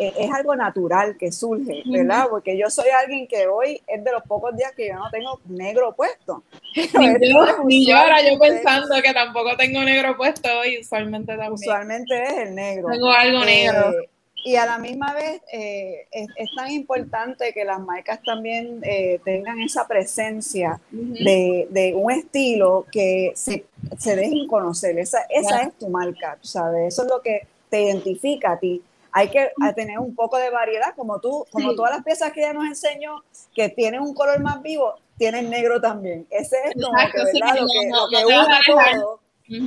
es 0.00 0.32
algo 0.32 0.56
natural 0.56 1.16
que 1.18 1.30
surge, 1.30 1.82
¿verdad? 1.86 2.26
Porque 2.30 2.56
yo 2.56 2.70
soy 2.70 2.88
alguien 2.88 3.26
que 3.26 3.46
hoy 3.46 3.80
es 3.86 4.02
de 4.02 4.12
los 4.12 4.22
pocos 4.22 4.56
días 4.56 4.72
que 4.72 4.88
yo 4.88 4.94
no 4.94 5.10
tengo 5.10 5.40
negro 5.46 5.94
puesto. 5.94 6.42
Ni 7.66 7.86
yo, 7.86 7.96
ahora 7.96 8.22
yo 8.22 8.38
pensando 8.38 9.00
que 9.02 9.12
tampoco 9.12 9.56
tengo 9.56 9.82
negro 9.82 10.16
puesto 10.16 10.48
hoy, 10.60 10.78
usualmente 10.80 11.36
también. 11.36 11.52
Usualmente 11.52 12.22
es 12.22 12.38
el 12.38 12.54
negro. 12.54 12.88
Tengo 12.90 13.10
algo 13.10 13.44
negro. 13.44 13.90
Eh, 13.90 14.08
y 14.42 14.56
a 14.56 14.64
la 14.64 14.78
misma 14.78 15.12
vez 15.12 15.42
eh, 15.52 16.06
es, 16.10 16.48
tan 16.56 16.70
importante 16.70 17.52
que 17.52 17.66
las 17.66 17.78
marcas 17.78 18.22
también 18.22 18.80
tengan 19.22 19.60
esa 19.60 19.86
presencia 19.86 20.80
de, 20.90 21.66
de, 21.68 21.92
un 21.94 22.10
estilo 22.10 22.86
que 22.90 23.32
se, 23.34 23.66
se 23.98 24.16
dejen 24.16 24.46
conocer. 24.46 24.98
Esa, 24.98 25.26
esa 25.28 25.60
es 25.60 25.74
tu 25.74 25.90
marca, 25.90 26.38
¿sabes? 26.40 26.94
Eso 26.94 27.02
es 27.02 27.08
lo 27.08 27.20
que 27.20 27.46
te 27.68 27.82
identifica 27.82 28.52
a 28.52 28.58
ti 28.58 28.82
hay 29.12 29.28
que 29.28 29.50
tener 29.74 29.98
un 29.98 30.14
poco 30.14 30.36
de 30.38 30.50
variedad, 30.50 30.94
como 30.94 31.20
tú, 31.20 31.44
como 31.50 31.74
todas 31.74 31.92
las 31.92 32.04
piezas 32.04 32.32
que 32.32 32.40
ella 32.40 32.52
nos 32.52 32.66
enseñó, 32.66 33.22
que 33.54 33.68
tienen 33.68 34.00
un 34.00 34.14
color 34.14 34.40
más 34.40 34.62
vivo, 34.62 34.94
tienen 35.18 35.50
negro 35.50 35.80
también. 35.80 36.26
Ese 36.30 36.56
es 36.64 36.82
como 36.82 36.96
que, 37.12 37.18
¿verdad? 37.18 37.60
lo 37.60 37.66
que, 37.66 37.88
lo 37.90 38.08
que 38.08 38.72
todo, 38.72 39.20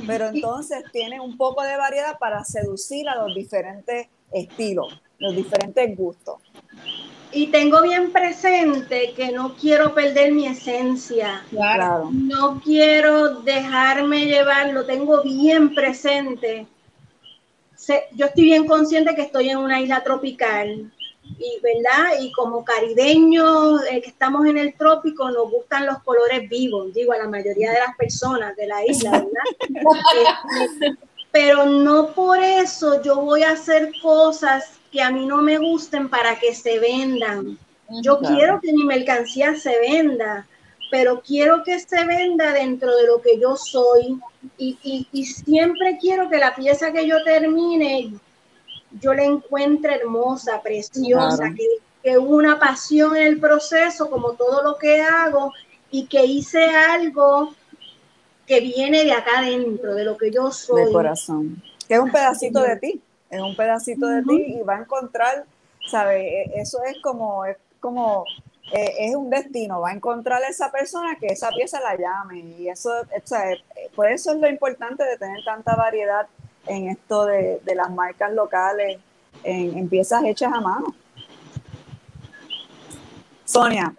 pero 0.06 0.28
entonces 0.28 0.82
tiene 0.92 1.20
un 1.20 1.36
poco 1.36 1.62
de 1.62 1.76
variedad 1.76 2.18
para 2.18 2.44
seducir 2.44 3.08
a 3.08 3.16
los 3.16 3.34
diferentes 3.34 4.08
estilos, 4.32 5.00
los 5.18 5.36
diferentes 5.36 5.96
gustos. 5.96 6.36
Y 7.32 7.48
tengo 7.48 7.82
bien 7.82 8.12
presente 8.12 9.12
que 9.14 9.32
no 9.32 9.54
quiero 9.56 9.92
perder 9.92 10.32
mi 10.32 10.46
esencia. 10.46 11.42
Claro. 11.50 12.10
No 12.12 12.60
quiero 12.62 13.40
dejarme 13.40 14.26
llevar, 14.26 14.70
lo 14.70 14.86
tengo 14.86 15.22
bien 15.22 15.74
presente 15.74 16.66
yo 18.12 18.26
estoy 18.26 18.44
bien 18.44 18.66
consciente 18.66 19.14
que 19.14 19.22
estoy 19.22 19.50
en 19.50 19.58
una 19.58 19.80
isla 19.80 20.02
tropical 20.02 20.90
y 21.38 21.60
verdad 21.62 22.20
y 22.20 22.30
como 22.32 22.64
caribeños 22.64 23.80
eh, 23.90 24.00
que 24.02 24.10
estamos 24.10 24.46
en 24.46 24.58
el 24.58 24.74
trópico 24.74 25.30
nos 25.30 25.50
gustan 25.50 25.86
los 25.86 26.02
colores 26.02 26.48
vivos 26.48 26.92
digo 26.92 27.12
a 27.12 27.18
la 27.18 27.28
mayoría 27.28 27.72
de 27.72 27.78
las 27.78 27.96
personas 27.96 28.54
de 28.56 28.66
la 28.66 28.84
isla 28.86 29.10
verdad 29.10 29.34
este, 30.62 30.98
pero 31.32 31.66
no 31.66 32.12
por 32.12 32.38
eso 32.38 33.02
yo 33.02 33.20
voy 33.20 33.42
a 33.42 33.50
hacer 33.50 33.90
cosas 34.02 34.78
que 34.94 35.02
a 35.02 35.10
mí 35.10 35.26
no 35.26 35.42
me 35.42 35.58
gusten 35.58 36.08
para 36.08 36.38
que 36.38 36.54
se 36.54 36.78
vendan. 36.78 37.58
Yo 38.00 38.20
quiero 38.20 38.60
que 38.60 38.72
mi 38.72 38.84
mercancía 38.84 39.56
se 39.56 39.76
venda 39.80 40.46
pero 40.94 41.20
quiero 41.22 41.64
que 41.64 41.80
se 41.80 42.04
venda 42.04 42.52
dentro 42.52 42.94
de 42.94 43.08
lo 43.08 43.20
que 43.20 43.40
yo 43.40 43.56
soy 43.56 44.20
y, 44.56 45.24
siempre 45.24 45.98
quiero 46.00 46.30
que 46.30 46.36
la 46.36 46.54
pieza 46.54 46.92
que 46.92 47.04
yo 47.04 47.16
termine, 47.24 48.14
yo 49.00 49.12
la 49.12 49.24
encuentre 49.24 49.96
hermosa, 49.96 50.62
preciosa, 50.62 51.50
que, 51.52 51.66
que 52.00 52.16
hubo 52.16 52.36
una 52.36 52.60
pasión 52.60 53.16
en 53.16 53.26
el 53.26 53.40
proceso, 53.40 54.08
como 54.08 54.34
todo 54.34 54.62
lo 54.62 54.78
que 54.78 55.02
hago, 55.02 55.52
y 55.90 56.06
que 56.06 56.24
hice 56.26 56.64
algo 56.64 57.52
que 58.46 58.60
viene 58.60 59.02
de 59.02 59.14
acá 59.14 59.38
adentro, 59.38 59.96
de 59.96 60.04
lo 60.04 60.16
que 60.16 60.30
yo 60.30 60.52
soy. 60.52 60.84
De 60.84 60.92
corazón. 60.92 61.60
que 61.88 61.94
es 61.94 62.00
un 62.00 62.12
pedacito 62.12 62.60
de 62.60 62.76
ti, 62.76 63.02
es 63.30 63.40
un 63.40 63.56
pedacito 63.56 64.06
de 64.06 64.22
ti 64.22 64.58
y 64.60 64.62
va 64.62 64.76
a 64.76 64.82
encontrar, 64.82 65.44
¿sabes? 65.90 66.22
E, 66.22 66.52
eso 66.54 66.78
es 66.84 67.02
como, 67.02 67.44
es 67.46 67.56
como, 67.80 68.24
eh, 68.72 68.94
es 68.98 69.14
un 69.14 69.30
destino, 69.30 69.80
va 69.80 69.90
a 69.90 69.92
encontrar 69.92 70.42
a 70.42 70.48
esa 70.48 70.70
persona 70.70 71.16
que 71.16 71.26
esa 71.26 71.50
pieza 71.50 71.80
la 71.80 71.96
llame 71.96 72.40
y 72.40 72.68
eso, 72.68 72.90
¿sabes? 73.24 73.58
por 73.94 74.10
eso 74.10 74.32
es 74.32 74.38
lo 74.38 74.48
importante 74.48 75.04
de 75.04 75.18
tener 75.18 75.44
tanta 75.44 75.76
variedad 75.76 76.26
en 76.66 76.88
esto 76.88 77.26
de, 77.26 77.60
de 77.62 77.74
las 77.74 77.90
marcas 77.90 78.32
locales, 78.32 78.98
en, 79.42 79.76
en 79.76 79.88
piezas 79.88 80.24
hechas 80.24 80.52
a 80.52 80.60
mano. 80.60 80.94
Sonia, 83.44 83.94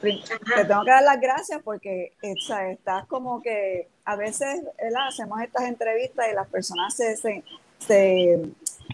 te 0.00 0.64
tengo 0.64 0.84
que 0.84 0.90
dar 0.90 1.02
las 1.02 1.20
gracias 1.20 1.60
porque 1.62 2.12
estás 2.22 3.06
como 3.06 3.42
que 3.42 3.88
a 4.04 4.16
veces 4.16 4.62
hacemos 5.06 5.40
estas 5.42 5.64
entrevistas 5.64 6.26
y 6.30 6.34
las 6.34 6.48
personas 6.48 6.94
se, 6.94 7.16
se, 7.16 8.42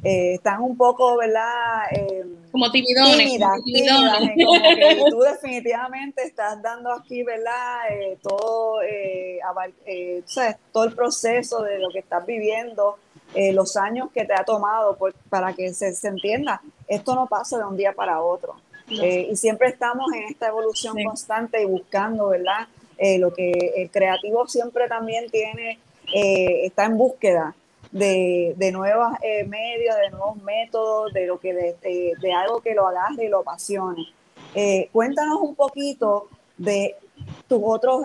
eh, 0.03 0.35
están 0.35 0.63
un 0.63 0.77
poco, 0.77 1.17
¿verdad? 1.17 1.85
Eh, 1.93 2.25
como 2.51 2.71
timidones. 2.71 3.17
Tímidas, 3.17 3.63
tímidas, 3.65 4.19
como 4.45 4.63
que 4.63 5.05
tú 5.11 5.21
definitivamente 5.21 6.23
estás 6.23 6.61
dando 6.63 6.93
aquí, 6.93 7.23
¿verdad? 7.23 7.79
Eh, 7.91 8.19
todo, 8.23 8.81
todo 10.73 10.85
el 10.85 10.95
proceso 10.95 11.63
de 11.63 11.79
lo 11.79 11.91
que 11.91 12.01
estás 12.01 12.25
viviendo, 12.27 12.99
los 13.53 13.77
años 13.77 14.11
que 14.13 14.25
te 14.25 14.35
ha 14.35 14.45
tomado 14.45 14.97
para 15.29 15.53
que 15.53 15.75
se, 15.75 15.95
se 15.95 16.09
entienda. 16.09 16.61
Esto 16.87 17.15
no 17.15 17.27
pasa 17.27 17.59
de 17.59 17.65
un 17.65 17.77
día 17.77 17.93
para 17.93 18.21
otro. 18.21 18.57
Eh, 18.91 19.29
y 19.31 19.37
siempre 19.37 19.69
estamos 19.69 20.13
en 20.13 20.25
esta 20.25 20.49
evolución 20.49 20.97
constante 21.03 21.63
y 21.63 21.65
buscando, 21.65 22.29
¿verdad? 22.29 22.69
Eh, 22.99 23.19
lo 23.19 23.33
que 23.33 23.53
el 23.77 23.91
creativo 23.91 24.47
siempre 24.47 24.89
también 24.89 25.31
tiene, 25.31 25.79
eh, 26.15 26.67
está 26.67 26.85
en 26.85 26.97
búsqueda 26.97 27.55
de, 27.95 28.55
de 28.57 28.73
nuevos 28.73 29.13
medios, 29.47 29.97
de 29.97 30.11
nuevos 30.11 30.37
métodos, 30.43 31.13
de, 31.13 31.27
lo 31.27 31.39
que, 31.39 31.55
de, 31.55 32.13
de 32.21 32.33
algo 32.33 32.61
que 32.61 32.75
lo 32.75 32.87
agarre 32.87 33.25
y 33.25 33.29
lo 33.29 33.41
apasione. 33.41 34.05
cuéntanos 34.93 35.39
un 35.41 35.55
poquito 35.55 36.29
de 36.59 36.97
tus 37.49 37.61
otros, 37.63 38.03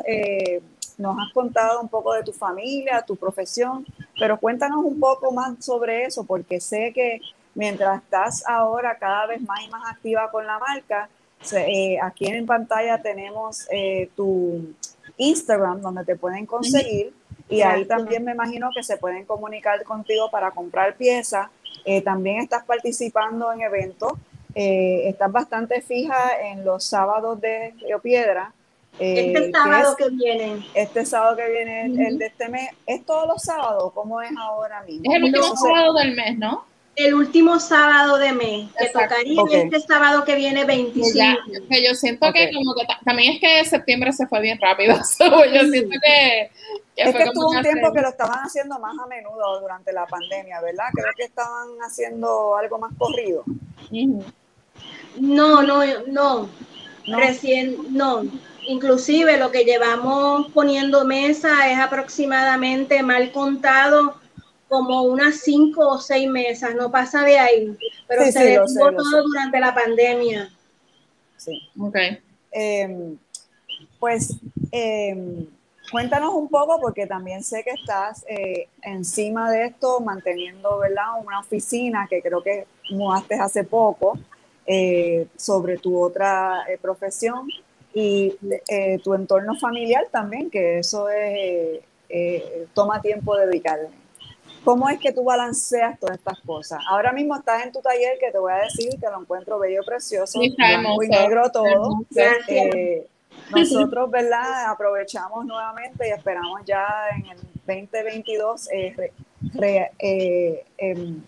nos 0.97 1.17
has 1.17 1.33
contado 1.33 1.81
un 1.81 1.87
poco 1.87 2.13
de 2.13 2.23
tu 2.23 2.33
familia, 2.33 3.03
tu 3.05 3.15
profesión, 3.15 3.85
pero 4.19 4.39
cuéntanos 4.39 4.83
un 4.83 4.99
poco 4.99 5.31
más 5.31 5.63
sobre 5.63 6.05
eso, 6.05 6.23
porque 6.23 6.59
sé 6.59 6.91
que 6.93 7.19
mientras 7.55 8.01
estás 8.03 8.43
ahora 8.47 8.97
cada 8.97 9.25
vez 9.27 9.41
más 9.41 9.61
y 9.61 9.69
más 9.69 9.91
activa 9.91 10.29
con 10.31 10.45
la 10.45 10.59
marca. 10.59 11.09
Eh, 11.53 11.97
aquí 12.01 12.27
en 12.27 12.45
pantalla 12.45 13.01
tenemos 13.01 13.65
eh, 13.71 14.09
tu 14.15 14.73
Instagram 15.17 15.81
donde 15.81 16.03
te 16.03 16.17
pueden 16.17 16.45
conseguir 16.45 17.13
y 17.49 17.61
ahí 17.61 17.85
también 17.85 18.23
me 18.23 18.31
imagino 18.31 18.69
que 18.73 18.83
se 18.83 18.97
pueden 18.97 19.25
comunicar 19.25 19.83
contigo 19.83 20.29
para 20.29 20.51
comprar 20.51 20.95
piezas. 20.95 21.49
Eh, 21.85 22.01
también 22.01 22.39
estás 22.39 22.63
participando 22.63 23.51
en 23.51 23.61
eventos. 23.61 24.13
estás 24.53 25.31
bastante 25.31 25.81
fija 25.81 26.39
en 26.43 26.63
los 26.65 26.83
sábados 26.83 27.39
de 27.41 27.73
Río 27.81 27.99
Piedra. 27.99 28.53
este 28.99 29.51
sábado 29.51 29.95
que, 29.95 30.09
viene. 30.09 30.65
Este 30.73 31.05
sábado 31.05 31.37
que 31.37 31.49
viene, 31.49 31.85
el 31.85 32.17
de 32.17 32.27
este 32.27 32.49
mes. 32.49 32.69
¿Es 32.85 33.05
todos 33.05 33.27
los 33.27 33.41
sábados? 33.41 33.91
¿Cómo 33.93 34.21
es 34.21 34.31
ahora 34.37 34.83
mismo? 34.83 35.03
Es 35.11 35.17
el 35.17 35.23
último 35.23 35.55
sábado 35.55 35.93
del 35.93 36.15
mes, 36.15 36.37
¿no? 36.37 36.69
el 37.05 37.13
último 37.13 37.59
sábado 37.59 38.17
de 38.17 38.33
mes, 38.33 38.69
que 38.77 38.87
tocaría 38.87 39.41
este 39.51 39.79
sábado 39.79 40.25
que 40.25 40.35
viene 40.35 40.65
25. 40.65 41.37
que 41.69 41.85
yo 41.85 41.95
siento 41.95 42.31
que 42.33 42.51
como 42.53 42.73
que 42.75 42.85
también 43.05 43.33
es 43.33 43.39
que 43.39 43.65
septiembre 43.65 44.11
se 44.11 44.27
fue 44.27 44.41
bien 44.41 44.59
rápido. 44.59 44.95
yo 45.19 45.65
siento 45.71 45.95
que, 46.03 46.51
es 46.99 47.15
que 47.15 47.31
tuvo 47.31 47.51
un 47.51 47.61
tiempo 47.61 47.91
que 47.93 48.01
lo 48.01 48.09
estaban 48.09 48.39
haciendo 48.39 48.79
más 48.79 48.97
a 48.97 49.07
menudo 49.07 49.59
durante 49.59 49.93
la 49.93 50.05
pandemia, 50.05 50.61
¿verdad? 50.61 50.85
Creo 50.93 51.13
que 51.15 51.23
estaban 51.23 51.69
haciendo 51.81 52.57
algo 52.57 52.77
más 52.77 52.91
corrido. 52.97 53.43
No, 55.17 55.63
no, 55.63 55.85
no, 55.85 55.85
no. 56.07 56.49
Recién, 57.07 57.77
no. 57.89 58.23
Inclusive 58.67 59.37
lo 59.37 59.51
que 59.51 59.63
llevamos 59.63 60.51
poniendo 60.53 61.05
mesa 61.05 61.71
es 61.71 61.79
aproximadamente 61.79 63.01
mal 63.01 63.31
contado 63.31 64.15
como 64.67 65.01
unas 65.01 65.39
cinco 65.39 65.87
o 65.87 65.97
seis 65.97 66.29
mesas, 66.29 66.75
no 66.75 66.91
pasa 66.91 67.23
de 67.23 67.39
ahí, 67.39 67.77
pero 68.07 68.31
se 68.31 68.43
detuvo 68.43 68.91
todo 68.91 69.23
durante 69.23 69.59
la 69.59 69.73
pandemia. 69.73 70.51
Sí. 71.37 71.59
Ok. 71.79 71.97
Em, 72.51 73.17
pues 73.99 74.35
em, 74.71 75.47
cuéntanos 75.91 76.33
un 76.33 76.47
poco, 76.49 76.79
porque 76.79 77.07
también 77.07 77.43
sé 77.43 77.63
que 77.63 77.71
estás 77.71 78.25
eh, 78.27 78.67
encima 78.81 79.51
de 79.51 79.65
esto, 79.65 79.99
manteniendo 79.99 80.77
¿verdad? 80.79 81.21
una 81.23 81.39
oficina 81.39 82.07
que 82.09 82.21
creo 82.21 82.41
que 82.41 82.65
mudaste 82.91 83.35
hace 83.35 83.63
poco 83.63 84.17
eh, 84.65 85.27
sobre 85.35 85.77
tu 85.77 85.99
otra 85.99 86.65
eh, 86.67 86.77
profesión 86.77 87.47
y 87.93 88.35
tu 89.03 89.15
entorno 89.15 89.55
familiar 89.55 90.07
también, 90.11 90.49
que 90.51 90.77
eso 90.77 91.09
es, 91.09 91.81
toma 92.73 93.01
tiempo 93.01 93.35
dedicarle. 93.35 93.89
¿Cómo 94.63 94.89
es 94.89 94.99
que 94.99 95.11
tú 95.11 95.23
balanceas 95.23 95.99
todas 95.99 96.17
estas 96.17 96.39
cosas? 96.41 96.79
Ahora 96.89 97.11
mismo 97.13 97.35
estás 97.35 97.65
en 97.65 97.71
tu 97.71 97.79
taller 97.79 98.17
que 98.19 98.31
te 98.31 98.37
voy 98.37 98.51
a 98.51 98.57
decir 98.57 98.89
que 98.99 99.07
lo 99.07 99.21
encuentro 99.21 99.57
bello, 99.57 99.81
precioso, 99.85 100.39
y 100.41 100.55
negro 101.07 101.49
todo. 101.51 102.01
Eh, 102.15 103.07
nosotros, 103.51 104.11
¿verdad? 104.11 104.69
Aprovechamos 104.69 105.45
nuevamente 105.45 106.07
y 106.07 106.11
esperamos 106.11 106.61
ya 106.65 106.87
en 107.15 107.25
el 107.25 107.37
2022 107.65 108.69
eh, 108.71 109.11
eh, 109.99 110.65
em, 110.77 111.21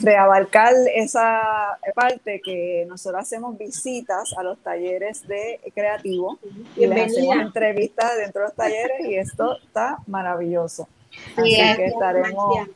reabarcar 0.00 0.74
esa 0.94 1.78
parte 1.94 2.40
que 2.40 2.86
nosotros 2.88 3.22
hacemos 3.22 3.58
visitas 3.58 4.32
a 4.36 4.42
los 4.42 4.58
talleres 4.58 5.26
de 5.26 5.60
creativo 5.74 6.38
y 6.76 6.86
les 6.86 7.06
hacemos 7.06 7.36
entrevistas 7.36 8.16
dentro 8.16 8.42
de 8.42 8.48
los 8.48 8.56
talleres 8.56 9.06
y 9.06 9.16
esto 9.16 9.58
está 9.58 9.98
maravilloso. 10.06 10.88
Así 11.36 11.56
que 11.56 11.86
estaremos, 11.86 12.68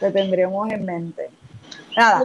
te 0.00 0.10
tendremos 0.10 0.70
en 0.72 0.84
mente. 0.84 1.30
Nada, 1.96 2.24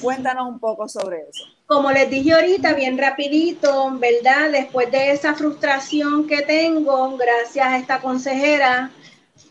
cuéntanos 0.00 0.48
un 0.48 0.58
poco 0.58 0.88
sobre 0.88 1.28
eso. 1.28 1.44
Como 1.66 1.90
les 1.90 2.10
dije 2.10 2.32
ahorita, 2.32 2.74
bien 2.74 2.98
rapidito, 2.98 3.90
¿verdad? 3.98 4.50
Después 4.50 4.90
de 4.90 5.12
esa 5.12 5.34
frustración 5.34 6.26
que 6.26 6.42
tengo, 6.42 7.16
gracias 7.16 7.66
a 7.66 7.78
esta 7.78 8.00
consejera, 8.00 8.90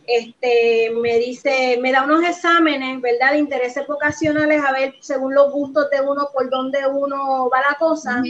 este, 0.05 0.91
me 0.91 1.17
dice, 1.17 1.79
me 1.81 1.91
da 1.91 2.03
unos 2.03 2.23
exámenes, 2.23 3.01
¿verdad? 3.01 3.31
De 3.31 3.39
intereses 3.39 3.87
vocacionales, 3.87 4.63
a 4.63 4.71
ver, 4.71 4.93
según 5.01 5.33
los 5.33 5.51
gustos 5.51 5.89
de 5.89 6.01
uno, 6.01 6.29
por 6.31 6.49
dónde 6.51 6.79
uno 6.87 7.49
va 7.49 7.61
la 7.61 7.77
cosa. 7.79 8.21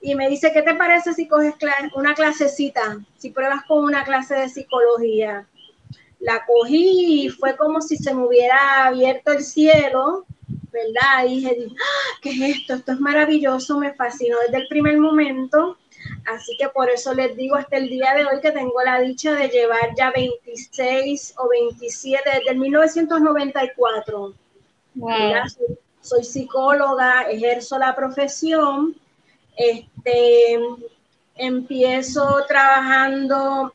Y 0.00 0.14
me 0.14 0.28
dice, 0.28 0.52
¿qué 0.52 0.60
te 0.60 0.74
parece 0.74 1.14
si 1.14 1.26
coges 1.26 1.54
una 1.94 2.14
clasecita? 2.14 2.98
Si 3.16 3.30
pruebas 3.30 3.62
con 3.66 3.82
una 3.82 4.04
clase 4.04 4.34
de 4.34 4.48
psicología 4.50 5.46
la 6.18 6.44
cogí 6.46 7.26
y 7.26 7.28
fue 7.28 7.56
como 7.56 7.80
si 7.80 7.96
se 7.96 8.14
me 8.14 8.26
hubiera 8.26 8.86
abierto 8.86 9.32
el 9.32 9.42
cielo, 9.42 10.26
¿verdad? 10.76 11.24
Y 11.26 11.36
dije, 11.36 11.66
ah, 11.70 12.18
¿qué 12.22 12.30
es 12.30 12.56
esto? 12.56 12.74
Esto 12.74 12.92
es 12.92 13.00
maravilloso, 13.00 13.78
me 13.78 13.94
fascinó 13.94 14.36
desde 14.40 14.58
el 14.58 14.68
primer 14.68 14.98
momento. 14.98 15.78
Así 16.26 16.56
que 16.56 16.68
por 16.68 16.90
eso 16.90 17.14
les 17.14 17.36
digo 17.36 17.56
hasta 17.56 17.76
el 17.78 17.88
día 17.88 18.14
de 18.14 18.26
hoy 18.26 18.40
que 18.40 18.52
tengo 18.52 18.80
la 18.84 19.00
dicha 19.00 19.32
de 19.32 19.48
llevar 19.48 19.94
ya 19.96 20.10
26 20.10 21.34
o 21.38 21.48
27 21.48 22.22
desde 22.24 22.50
el 22.50 22.58
1994. 22.58 24.34
Wow. 24.94 25.10
Soy, 25.48 25.78
soy, 26.00 26.24
psicóloga, 26.24 27.22
ejerzo 27.22 27.78
la 27.78 27.94
profesión. 27.96 28.94
Este, 29.56 30.58
empiezo 31.36 32.44
trabajando 32.46 33.74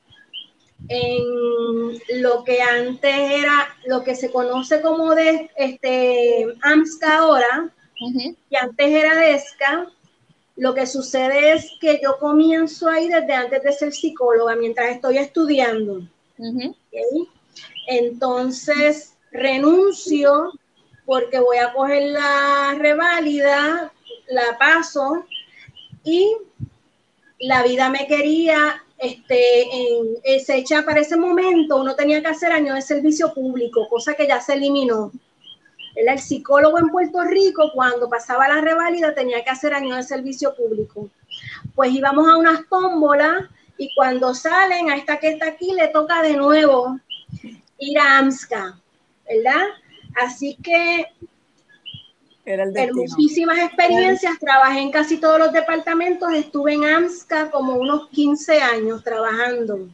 en 0.88 2.22
lo 2.22 2.44
que 2.44 2.62
antes 2.62 3.16
era, 3.16 3.76
lo 3.86 4.04
que 4.04 4.16
se 4.16 4.32
conoce 4.32 4.82
como 4.82 5.16
de 5.16 5.50
este 5.56 6.46
AMSCA 6.62 7.18
ahora, 7.18 7.70
y 8.50 8.56
antes 8.56 8.88
era 8.88 9.16
DESCA, 9.16 9.88
lo 10.56 10.74
que 10.74 10.86
sucede 10.86 11.54
es 11.54 11.72
que 11.80 12.00
yo 12.04 12.18
comienzo 12.20 12.90
ahí 12.90 13.08
desde 13.08 13.34
antes 13.34 13.64
de 13.64 13.72
ser 13.74 13.94
psicóloga, 13.94 14.56
mientras 14.56 14.90
estoy 14.90 15.18
estudiando. 15.18 16.02
Entonces 17.88 19.16
renuncio 19.32 20.52
porque 21.06 21.40
voy 21.40 21.58
a 21.58 21.74
coger 21.74 22.12
la 22.12 22.76
reválida, 22.78 23.92
la 24.30 24.58
paso 24.58 25.26
y 26.04 26.36
la 27.40 27.64
vida 27.64 27.90
me 27.90 28.08
quería 28.08 28.84
este, 29.02 29.64
en, 29.64 30.40
se 30.40 30.58
echa 30.58 30.84
para 30.84 31.02
ese 31.02 31.18
momento, 31.18 31.78
uno 31.78 31.96
tenía 31.96 32.22
que 32.22 32.28
hacer 32.28 32.52
año 32.52 32.76
de 32.76 32.82
servicio 32.82 33.34
público, 33.34 33.88
cosa 33.90 34.14
que 34.14 34.28
ya 34.28 34.40
se 34.40 34.54
eliminó. 34.54 35.12
El 35.96 36.20
psicólogo 36.20 36.80
en 36.80 36.90
Puerto 36.90 37.24
Rico, 37.24 37.72
cuando 37.74 38.10
pasaba 38.10 38.48
la 38.48 38.62
reválida, 38.62 39.14
tenía 39.14 39.44
que 39.44 39.50
hacer 39.50 39.74
año 39.74 39.96
de 39.96 40.04
servicio 40.04 40.56
público. 40.56 41.10
Pues 41.76 41.92
íbamos 41.92 42.30
a 42.30 42.38
unas 42.38 42.68
tómbolas 42.70 43.44
y 43.78 43.94
cuando 43.96 44.34
salen 44.34 44.90
a 44.90 44.96
esta 44.96 45.18
que 45.18 45.30
está 45.30 45.48
aquí, 45.48 45.74
le 45.74 45.90
toca 45.90 46.22
de 46.22 46.38
nuevo 46.38 46.98
ir 47.78 48.00
a 48.00 48.20
AMSCA. 48.20 48.82
¿verdad? 49.28 49.66
Así 50.16 50.58
que 50.62 51.06
Era 52.44 52.64
el 52.64 52.76
hermosísimas 52.76 53.60
experiencias, 53.60 54.40
trabajé 54.40 54.80
en 54.80 54.92
casi 54.92 55.18
todos 55.18 55.38
los 55.38 55.54
departamentos, 55.54 56.34
estuve 56.34 56.74
en 56.74 56.86
AMSCA 56.86 57.52
como 57.52 57.76
unos 57.76 58.10
15 58.10 58.62
años 58.62 59.04
trabajando. 59.04 59.88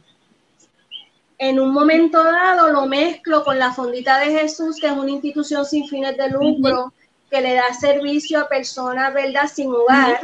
En 1.36 1.60
un 1.60 1.72
momento 1.72 2.24
dado 2.24 2.72
lo 2.72 2.86
mezclo 2.86 3.44
con 3.44 3.58
la 3.58 3.72
Fondita 3.72 4.18
de 4.18 4.32
Jesús, 4.32 4.80
que 4.80 4.86
es 4.86 4.92
una 4.92 5.10
institución 5.10 5.64
sin 5.64 5.86
fines 5.86 6.16
de 6.16 6.30
lucro 6.30 6.92
que 7.30 7.40
le 7.40 7.54
da 7.54 7.72
servicio 7.74 8.40
a 8.40 8.48
personas, 8.48 9.12
¿verdad?, 9.12 9.46
sin 9.46 9.70
hogar, 9.70 10.20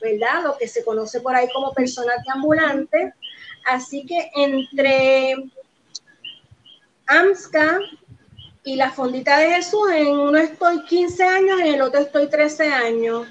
¿verdad? 0.00 0.44
Lo 0.44 0.58
que 0.58 0.68
se 0.68 0.84
conoce 0.84 1.20
por 1.20 1.34
ahí 1.34 1.48
como 1.52 1.72
personas 1.72 2.16
ambulantes. 2.32 3.14
Así 3.64 4.04
que 4.04 4.30
entre 4.36 5.50
AMSCA 7.06 7.78
y 8.64 8.76
la 8.76 8.90
fondita 8.90 9.38
de 9.38 9.54
Jesús, 9.54 9.90
en 9.92 10.08
uno 10.08 10.38
estoy 10.38 10.82
15 10.84 11.24
años, 11.24 11.60
en 11.60 11.74
el 11.74 11.82
otro 11.82 12.00
estoy 12.00 12.28
13 12.28 12.68
años. 12.68 13.26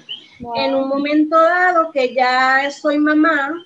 En 0.56 0.74
un 0.74 0.88
momento 0.88 1.38
dado 1.38 1.90
que 1.92 2.14
ya 2.14 2.70
soy 2.70 2.98
mamá, 2.98 3.64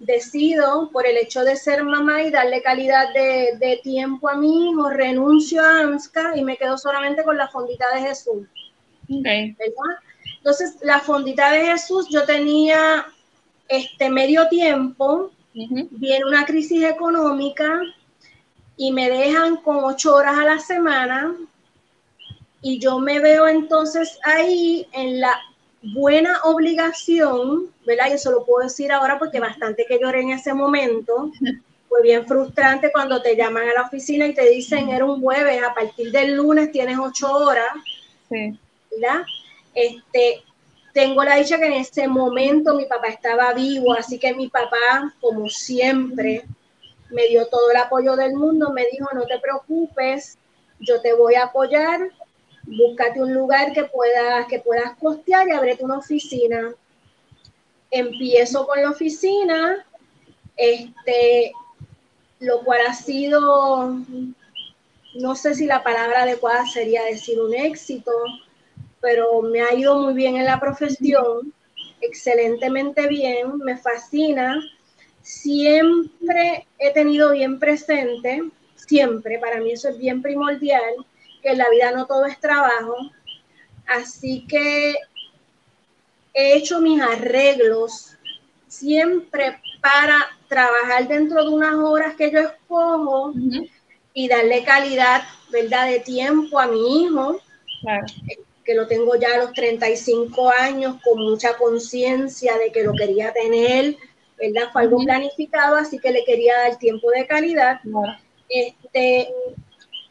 decido, 0.00 0.90
por 0.90 1.06
el 1.06 1.16
hecho 1.18 1.44
de 1.44 1.56
ser 1.56 1.84
mamá 1.84 2.22
y 2.22 2.30
darle 2.30 2.62
calidad 2.62 3.12
de, 3.14 3.80
tiempo 3.82 4.28
a 4.28 4.34
mi 4.34 4.70
hijo, 4.70 4.90
renuncio 4.90 5.62
a 5.62 5.80
AMSCA 5.80 6.36
y 6.36 6.42
me 6.42 6.56
quedo 6.56 6.76
solamente 6.76 7.22
con 7.22 7.36
la 7.36 7.48
fondita 7.48 7.84
de 7.94 8.00
Jesús. 8.00 8.46
Entonces, 9.08 10.76
la 10.82 11.00
fondita 11.00 11.52
de 11.52 11.66
Jesús, 11.66 12.08
yo 12.10 12.24
tenía 12.24 13.06
este 13.68 14.10
medio 14.10 14.48
tiempo, 14.48 15.30
viene 15.52 16.24
una 16.24 16.44
crisis 16.44 16.82
económica, 16.84 17.80
y 18.80 18.92
me 18.92 19.10
dejan 19.10 19.58
con 19.58 19.84
ocho 19.84 20.14
horas 20.14 20.38
a 20.38 20.44
la 20.44 20.58
semana 20.58 21.36
y 22.62 22.78
yo 22.78 22.98
me 22.98 23.20
veo 23.20 23.46
entonces 23.46 24.18
ahí 24.24 24.88
en 24.92 25.20
la 25.20 25.38
buena 25.82 26.40
obligación, 26.44 27.66
¿verdad? 27.84 28.06
Y 28.08 28.12
eso 28.14 28.30
lo 28.30 28.46
puedo 28.46 28.64
decir 28.64 28.90
ahora 28.90 29.18
porque 29.18 29.38
bastante 29.38 29.84
que 29.86 29.98
lloré 30.00 30.22
en 30.22 30.30
ese 30.30 30.54
momento. 30.54 31.30
Fue 31.90 32.00
bien 32.02 32.26
frustrante 32.26 32.90
cuando 32.90 33.20
te 33.20 33.36
llaman 33.36 33.68
a 33.68 33.74
la 33.74 33.82
oficina 33.82 34.26
y 34.26 34.32
te 34.32 34.48
dicen, 34.48 34.88
era 34.88 35.04
un 35.04 35.20
jueves, 35.20 35.62
a 35.62 35.74
partir 35.74 36.10
del 36.10 36.36
lunes 36.36 36.72
tienes 36.72 36.96
ocho 36.98 37.30
horas, 37.30 37.74
sí. 38.30 38.58
¿verdad? 38.92 39.24
Este, 39.74 40.42
tengo 40.94 41.22
la 41.22 41.36
dicha 41.36 41.58
que 41.58 41.66
en 41.66 41.74
ese 41.74 42.08
momento 42.08 42.76
mi 42.76 42.86
papá 42.86 43.08
estaba 43.08 43.52
vivo, 43.52 43.92
así 43.92 44.18
que 44.18 44.32
mi 44.32 44.48
papá, 44.48 45.12
como 45.20 45.50
siempre, 45.50 46.46
me 47.10 47.26
dio 47.26 47.46
todo 47.46 47.70
el 47.70 47.76
apoyo 47.76 48.16
del 48.16 48.34
mundo, 48.34 48.70
me 48.70 48.86
dijo, 48.90 49.08
no 49.14 49.26
te 49.26 49.38
preocupes, 49.38 50.38
yo 50.78 51.00
te 51.00 51.12
voy 51.12 51.34
a 51.34 51.44
apoyar, 51.44 52.10
búscate 52.64 53.20
un 53.20 53.34
lugar 53.34 53.72
que 53.72 53.84
puedas, 53.84 54.46
que 54.46 54.60
puedas 54.60 54.96
costear 54.98 55.48
y 55.48 55.52
abrete 55.52 55.84
una 55.84 55.98
oficina. 55.98 56.72
Empiezo 57.90 58.66
con 58.66 58.80
la 58.80 58.90
oficina, 58.90 59.84
este, 60.56 61.52
lo 62.38 62.62
cual 62.62 62.80
ha 62.88 62.94
sido, 62.94 63.96
no 65.14 65.34
sé 65.34 65.54
si 65.54 65.66
la 65.66 65.82
palabra 65.82 66.22
adecuada 66.22 66.64
sería 66.66 67.04
decir 67.04 67.40
un 67.40 67.54
éxito, 67.54 68.12
pero 69.00 69.42
me 69.42 69.62
ha 69.62 69.74
ido 69.74 69.98
muy 69.98 70.14
bien 70.14 70.36
en 70.36 70.44
la 70.44 70.60
profesión, 70.60 71.52
excelentemente 72.00 73.08
bien, 73.08 73.58
me 73.58 73.76
fascina 73.76 74.60
siempre 75.22 76.66
he 76.78 76.92
tenido 76.92 77.32
bien 77.32 77.58
presente, 77.58 78.42
siempre, 78.74 79.38
para 79.38 79.60
mí 79.60 79.72
eso 79.72 79.88
es 79.88 79.98
bien 79.98 80.22
primordial, 80.22 80.94
que 81.42 81.50
en 81.50 81.58
la 81.58 81.70
vida 81.70 81.92
no 81.92 82.06
todo 82.06 82.26
es 82.26 82.38
trabajo. 82.40 82.96
Así 83.86 84.46
que 84.46 84.96
he 86.34 86.56
hecho 86.56 86.80
mis 86.80 87.00
arreglos 87.00 88.16
siempre 88.68 89.60
para 89.80 90.26
trabajar 90.48 91.08
dentro 91.08 91.42
de 91.44 91.50
unas 91.50 91.74
horas 91.74 92.14
que 92.14 92.30
yo 92.30 92.40
escojo 92.40 93.32
y 94.14 94.28
darle 94.28 94.64
calidad, 94.64 95.22
¿verdad?, 95.50 95.88
de 95.88 96.00
tiempo 96.00 96.58
a 96.58 96.66
mi 96.66 97.02
hijo, 97.04 97.40
que 98.64 98.74
lo 98.74 98.86
tengo 98.86 99.16
ya 99.16 99.34
a 99.34 99.38
los 99.38 99.52
35 99.52 100.50
años 100.50 100.96
con 101.02 101.20
mucha 101.22 101.56
conciencia 101.56 102.58
de 102.58 102.70
que 102.70 102.84
lo 102.84 102.92
quería 102.92 103.32
tener 103.32 103.96
¿verdad? 104.40 104.70
Fue 104.72 104.82
algo 104.82 104.98
planificado, 104.98 105.76
así 105.76 105.98
que 105.98 106.12
le 106.12 106.24
quería 106.24 106.56
dar 106.58 106.78
tiempo 106.78 107.10
de 107.10 107.26
calidad. 107.26 107.80
Este, 108.48 109.28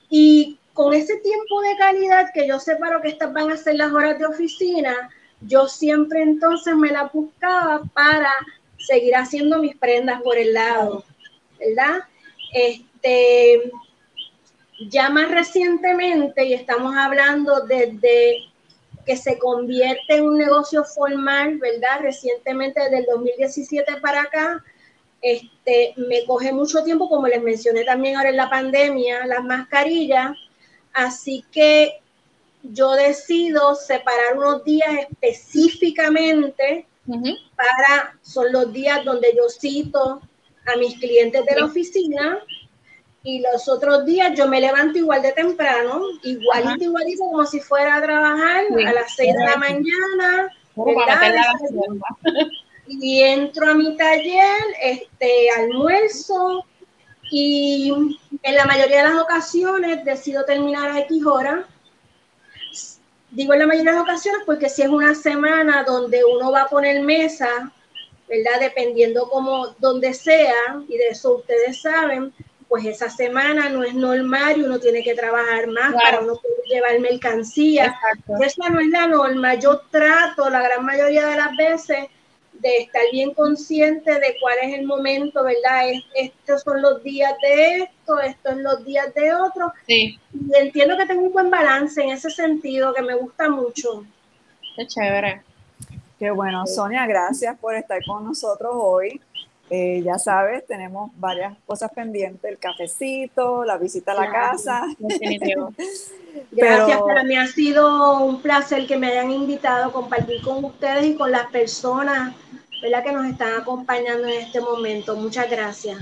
y 0.09 0.57
con 0.73 0.93
ese 0.93 1.17
tiempo 1.17 1.61
de 1.61 1.77
calidad 1.77 2.31
que 2.33 2.47
yo 2.47 2.59
separo 2.59 3.01
que 3.01 3.09
estas 3.09 3.33
van 3.33 3.51
a 3.51 3.57
ser 3.57 3.75
las 3.75 3.91
horas 3.91 4.17
de 4.17 4.25
oficina, 4.25 5.09
yo 5.41 5.67
siempre 5.67 6.21
entonces 6.21 6.75
me 6.75 6.91
la 6.91 7.05
buscaba 7.13 7.83
para 7.93 8.31
seguir 8.77 9.15
haciendo 9.15 9.59
mis 9.59 9.75
prendas 9.75 10.21
por 10.21 10.37
el 10.37 10.53
lado, 10.53 11.03
¿verdad? 11.59 11.99
Este, 12.53 13.71
ya 14.89 15.09
más 15.09 15.29
recientemente, 15.29 16.45
y 16.45 16.53
estamos 16.53 16.95
hablando 16.95 17.61
desde 17.61 18.48
que 19.09 19.17
se 19.17 19.39
convierte 19.39 20.17
en 20.17 20.23
un 20.23 20.37
negocio 20.37 20.83
formal, 20.83 21.57
¿verdad? 21.57 22.01
Recientemente, 22.01 22.79
desde 22.79 22.99
el 22.99 23.05
2017 23.07 23.99
para 24.01 24.21
acá, 24.21 24.63
este, 25.19 25.95
me 25.97 26.25
coge 26.25 26.53
mucho 26.53 26.83
tiempo, 26.83 27.09
como 27.09 27.27
les 27.27 27.41
mencioné 27.41 27.85
también 27.85 28.17
ahora 28.17 28.29
en 28.29 28.37
la 28.37 28.51
pandemia, 28.51 29.25
las 29.25 29.43
mascarillas. 29.43 30.37
Así 30.93 31.43
que 31.51 32.01
yo 32.61 32.91
decido 32.91 33.73
separar 33.73 34.37
unos 34.37 34.63
días 34.63 34.91
específicamente 35.09 36.85
para, 37.55 38.15
son 38.21 38.51
los 38.51 38.71
días 38.71 39.03
donde 39.05 39.33
yo 39.35 39.49
cito 39.49 40.21
a 40.67 40.77
mis 40.77 40.99
clientes 40.99 41.43
de 41.47 41.59
la 41.59 41.65
oficina 41.65 42.43
y 43.23 43.41
los 43.41 43.67
otros 43.67 44.05
días 44.05 44.37
yo 44.37 44.47
me 44.47 44.61
levanto 44.61 44.97
igual 44.97 45.21
de 45.21 45.33
temprano, 45.33 46.01
igualito, 46.23 46.83
igualito, 46.83 47.23
como 47.25 47.45
si 47.45 47.59
fuera 47.59 47.95
a 47.95 48.01
trabajar 48.01 48.65
a 48.85 48.93
las 48.93 49.15
6 49.15 49.33
de 49.33 49.45
la 49.45 49.57
mañana. 49.57 50.53
y 52.87 53.21
entro 53.21 53.69
a 53.69 53.73
mi 53.73 53.97
taller, 53.97 54.63
este, 54.81 55.49
almuerzo 55.57 56.65
y 57.31 58.17
en 58.41 58.55
la 58.55 58.65
mayoría 58.65 59.03
de 59.03 59.13
las 59.13 59.21
ocasiones 59.21 60.03
decido 60.03 60.45
terminar 60.45 60.89
a 60.89 60.99
X 61.01 61.25
hora. 61.25 61.67
Digo 63.31 63.53
en 63.53 63.59
la 63.59 63.67
mayoría 63.67 63.91
de 63.91 63.97
las 63.97 64.03
ocasiones 64.03 64.41
porque 64.45 64.69
si 64.69 64.81
es 64.81 64.87
una 64.87 65.13
semana 65.13 65.83
donde 65.83 66.23
uno 66.23 66.51
va 66.51 66.63
a 66.63 66.69
poner 66.69 67.03
mesa, 67.03 67.71
¿verdad? 68.27 68.59
Dependiendo 68.61 69.29
como 69.29 69.67
donde 69.77 70.13
sea, 70.13 70.81
y 70.87 70.97
de 70.97 71.09
eso 71.09 71.35
ustedes 71.35 71.81
saben, 71.81 72.33
pues 72.69 72.85
esa 72.85 73.09
semana 73.09 73.67
no 73.69 73.83
es 73.83 73.95
normal 73.95 74.57
y 74.57 74.63
uno 74.63 74.79
tiene 74.79 75.03
que 75.03 75.15
trabajar 75.15 75.67
más 75.67 75.91
para 75.93 76.19
uno 76.19 76.35
poder 76.35 76.63
llevar 76.69 76.99
mercancía. 76.99 77.97
Esa 78.39 78.69
no 78.69 78.79
es 78.79 78.89
la 78.89 79.07
norma. 79.07 79.55
Yo 79.55 79.79
trato 79.89 80.49
la 80.49 80.61
gran 80.61 80.85
mayoría 80.85 81.25
de 81.25 81.35
las 81.35 81.57
veces 81.57 82.07
de 82.53 82.77
estar 82.77 83.01
bien 83.11 83.33
consciente 83.33 84.11
de 84.11 84.35
cuál 84.39 84.57
es 84.61 84.77
el 84.77 84.85
momento, 84.85 85.43
¿verdad? 85.43 85.85
estos 86.13 86.61
son 86.61 86.81
los 86.81 87.01
días 87.03 87.33
de 87.41 87.83
esto, 87.83 88.19
estos 88.19 88.53
son 88.53 88.63
los 88.63 88.85
días 88.85 89.13
de 89.15 89.33
otro. 89.33 89.73
Sí. 89.87 90.19
Y 90.33 90.57
entiendo 90.57 90.95
que 90.95 91.05
tengo 91.05 91.23
un 91.23 91.33
buen 91.33 91.49
balance 91.49 92.01
en 92.01 92.11
ese 92.11 92.29
sentido, 92.29 92.93
que 92.93 93.01
me 93.01 93.15
gusta 93.15 93.49
mucho. 93.49 94.03
Qué 94.75 94.85
chévere. 94.85 95.41
Qué 96.19 96.31
bueno, 96.31 96.67
Sonia, 96.67 97.07
gracias 97.07 97.57
por 97.57 97.75
estar 97.75 98.03
con 98.05 98.25
nosotros 98.25 98.73
hoy. 98.75 99.21
Eh, 99.69 100.01
ya 100.03 100.17
sabes, 100.17 100.65
tenemos 100.65 101.11
varias 101.17 101.55
cosas 101.65 101.91
pendientes, 101.93 102.49
el 102.49 102.57
cafecito, 102.57 103.63
la 103.63 103.77
visita 103.77 104.13
a 104.13 104.15
la 104.15 104.31
casa. 104.31 104.83
Gracias, 106.51 107.01
para 107.01 107.23
mí 107.23 107.35
ha 107.35 107.47
sido 107.47 108.23
un 108.23 108.41
placer 108.41 108.87
que 108.87 108.97
me 108.97 109.07
hayan 109.07 109.31
invitado 109.31 109.85
a 109.85 109.91
compartir 109.91 110.41
con 110.41 110.63
ustedes 110.63 111.05
y 111.05 111.15
con 111.15 111.31
las 111.31 111.47
personas 111.47 112.35
¿verdad? 112.81 113.03
que 113.03 113.11
nos 113.11 113.25
están 113.25 113.61
acompañando 113.61 114.27
en 114.27 114.41
este 114.41 114.61
momento. 114.61 115.15
Muchas 115.15 115.49
gracias. 115.49 115.97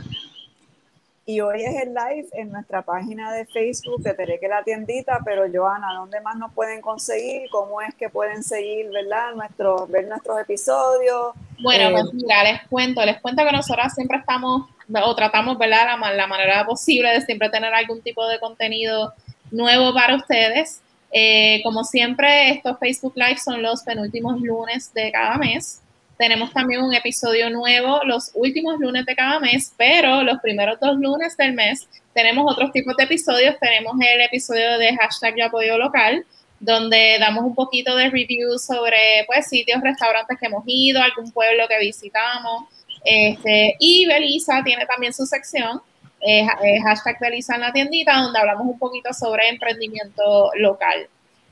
Y 1.29 1.41
hoy 1.41 1.61
es 1.61 1.75
el 1.83 1.93
live 1.93 2.29
en 2.31 2.53
nuestra 2.53 2.83
página 2.83 3.33
de 3.33 3.45
Facebook 3.45 4.01
de 4.01 4.39
que 4.39 4.47
la 4.47 4.63
Tiendita, 4.63 5.19
pero 5.25 5.43
Joana, 5.53 5.93
¿dónde 5.93 6.21
más 6.21 6.37
nos 6.37 6.53
pueden 6.53 6.79
conseguir? 6.79 7.49
¿Cómo 7.49 7.81
es 7.81 7.93
que 7.95 8.07
pueden 8.07 8.41
seguir, 8.41 8.89
verdad? 8.91 9.35
Nuestro, 9.35 9.87
ver 9.87 10.07
nuestros 10.07 10.39
episodios. 10.39 11.33
Bueno, 11.59 11.91
pues 11.91 12.05
eh, 12.05 12.09
mira, 12.13 12.43
les 12.45 12.65
cuento, 12.69 13.03
les 13.03 13.19
cuento 13.19 13.43
que 13.43 13.51
nosotras 13.51 13.93
siempre 13.93 14.19
estamos, 14.19 14.69
o 14.89 15.15
tratamos, 15.17 15.57
¿verdad? 15.57 15.99
La, 15.99 16.13
la 16.13 16.27
manera 16.27 16.65
posible 16.65 17.09
de 17.11 17.19
siempre 17.19 17.49
tener 17.49 17.73
algún 17.73 18.01
tipo 18.01 18.25
de 18.25 18.39
contenido 18.39 19.13
nuevo 19.51 19.93
para 19.93 20.15
ustedes. 20.15 20.79
Eh, 21.11 21.59
como 21.61 21.83
siempre, 21.83 22.51
estos 22.51 22.79
Facebook 22.79 23.17
Live 23.17 23.39
son 23.39 23.61
los 23.61 23.83
penúltimos 23.83 24.39
lunes 24.39 24.93
de 24.93 25.11
cada 25.11 25.37
mes. 25.37 25.81
Tenemos 26.17 26.51
también 26.51 26.81
un 26.81 26.93
episodio 26.93 27.49
nuevo 27.49 28.01
los 28.03 28.31
últimos 28.33 28.79
lunes 28.79 29.05
de 29.05 29.15
cada 29.15 29.39
mes, 29.39 29.73
pero 29.77 30.23
los 30.23 30.39
primeros 30.39 30.79
dos 30.79 30.97
lunes 30.97 31.37
del 31.37 31.53
mes 31.53 31.87
tenemos 32.13 32.51
otros 32.51 32.71
tipos 32.71 32.95
de 32.97 33.03
episodios. 33.03 33.55
Tenemos 33.59 33.95
el 33.99 34.21
episodio 34.21 34.79
de 34.79 34.95
hashtag 34.97 35.35
de 35.35 35.43
apoyo 35.43 35.77
local, 35.77 36.25
donde 36.59 37.17
damos 37.19 37.43
un 37.43 37.53
poquito 37.53 37.95
de 37.95 38.09
review 38.09 38.57
sobre 38.57 38.97
pues, 39.27 39.47
sitios, 39.47 39.79
restaurantes 39.81 40.39
que 40.39 40.47
hemos 40.47 40.63
ido, 40.65 41.01
algún 41.01 41.31
pueblo 41.31 41.67
que 41.67 41.77
visitamos. 41.79 42.63
Este, 43.05 43.75
y 43.79 44.07
Belisa 44.07 44.63
tiene 44.63 44.87
también 44.87 45.13
su 45.13 45.27
sección, 45.27 45.81
eh, 46.21 46.47
hashtag 46.83 47.19
Belisa 47.19 47.53
en 47.53 47.61
la 47.61 47.71
tiendita, 47.71 48.19
donde 48.19 48.39
hablamos 48.39 48.65
un 48.65 48.79
poquito 48.79 49.13
sobre 49.13 49.49
emprendimiento 49.49 50.49
local. 50.55 51.07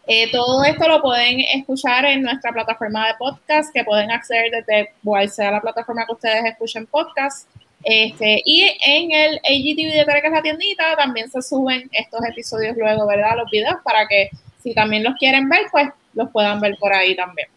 Eh, 0.07 0.31
todo 0.31 0.63
esto 0.63 0.87
lo 0.87 1.01
pueden 1.01 1.39
escuchar 1.39 2.05
en 2.05 2.21
nuestra 2.21 2.51
plataforma 2.51 3.07
de 3.07 3.15
podcast, 3.15 3.73
que 3.73 3.83
pueden 3.83 4.11
acceder 4.11 4.51
desde 4.51 4.91
cual 5.03 5.29
sea 5.29 5.51
la 5.51 5.61
plataforma 5.61 6.05
que 6.05 6.13
ustedes 6.13 6.45
escuchen 6.45 6.85
podcast. 6.85 7.49
Este, 7.83 8.41
y 8.45 8.63
en 8.85 9.11
el 9.11 9.35
AGTV 9.37 9.93
de 9.93 10.05
es 10.23 10.31
la 10.31 10.41
tiendita, 10.41 10.95
también 10.95 11.29
se 11.29 11.41
suben 11.41 11.89
estos 11.91 12.19
episodios 12.27 12.75
luego, 12.77 13.05
¿verdad? 13.07 13.37
Los 13.37 13.49
videos 13.49 13.75
para 13.83 14.07
que 14.07 14.29
si 14.61 14.73
también 14.73 15.03
los 15.03 15.15
quieren 15.15 15.47
ver, 15.49 15.61
pues 15.71 15.89
los 16.13 16.29
puedan 16.31 16.59
ver 16.59 16.75
por 16.79 16.93
ahí 16.93 17.15
también. 17.15 17.47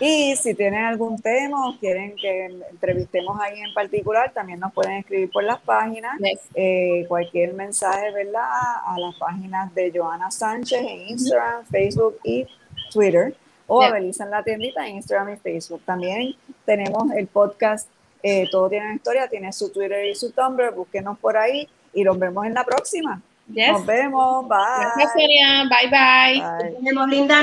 Y 0.00 0.34
si 0.36 0.54
tienen 0.54 0.84
algún 0.84 1.20
tema 1.20 1.68
o 1.68 1.78
quieren 1.78 2.16
que 2.16 2.46
entrevistemos 2.70 3.38
ahí 3.40 3.60
en 3.60 3.74
particular, 3.74 4.32
también 4.32 4.58
nos 4.58 4.72
pueden 4.72 4.92
escribir 4.92 5.30
por 5.30 5.44
las 5.44 5.60
páginas. 5.60 6.18
Eh, 6.54 7.04
cualquier 7.06 7.52
mensaje, 7.52 8.10
¿verdad? 8.12 8.48
A 8.86 8.98
las 8.98 9.14
páginas 9.16 9.74
de 9.74 9.92
Joana 9.94 10.30
Sánchez 10.30 10.80
en 10.80 11.08
Instagram, 11.08 11.66
Facebook 11.66 12.18
y 12.24 12.46
Twitter. 12.90 13.36
O 13.66 13.82
a 13.82 13.92
Belisa 13.92 14.24
en 14.24 14.30
la 14.30 14.42
tiendita 14.42 14.84
en 14.88 14.96
Instagram 14.96 15.34
y 15.34 15.36
Facebook. 15.36 15.82
También 15.84 16.34
tenemos 16.64 17.12
el 17.12 17.28
podcast 17.28 17.88
eh, 18.22 18.48
Todo 18.50 18.68
tiene 18.68 18.86
una 18.86 18.94
historia, 18.96 19.28
tiene 19.28 19.52
su 19.52 19.70
Twitter 19.70 20.06
y 20.06 20.14
su 20.14 20.32
Tumblr. 20.32 20.72
Búsquenos 20.74 21.18
por 21.18 21.36
ahí 21.36 21.68
y 21.92 22.04
nos 22.04 22.18
vemos 22.18 22.46
en 22.46 22.54
la 22.54 22.64
próxima. 22.64 23.20
Nos 23.46 23.84
vemos. 23.84 24.48
Bye. 24.48 24.58
Gracias, 24.78 25.12
Sonia. 25.12 25.64
Bye, 25.68 25.90
bye. 25.90 26.40
bye. 26.40 26.70
Nos 26.72 26.82
vemos, 26.82 27.08
linda. 27.08 27.36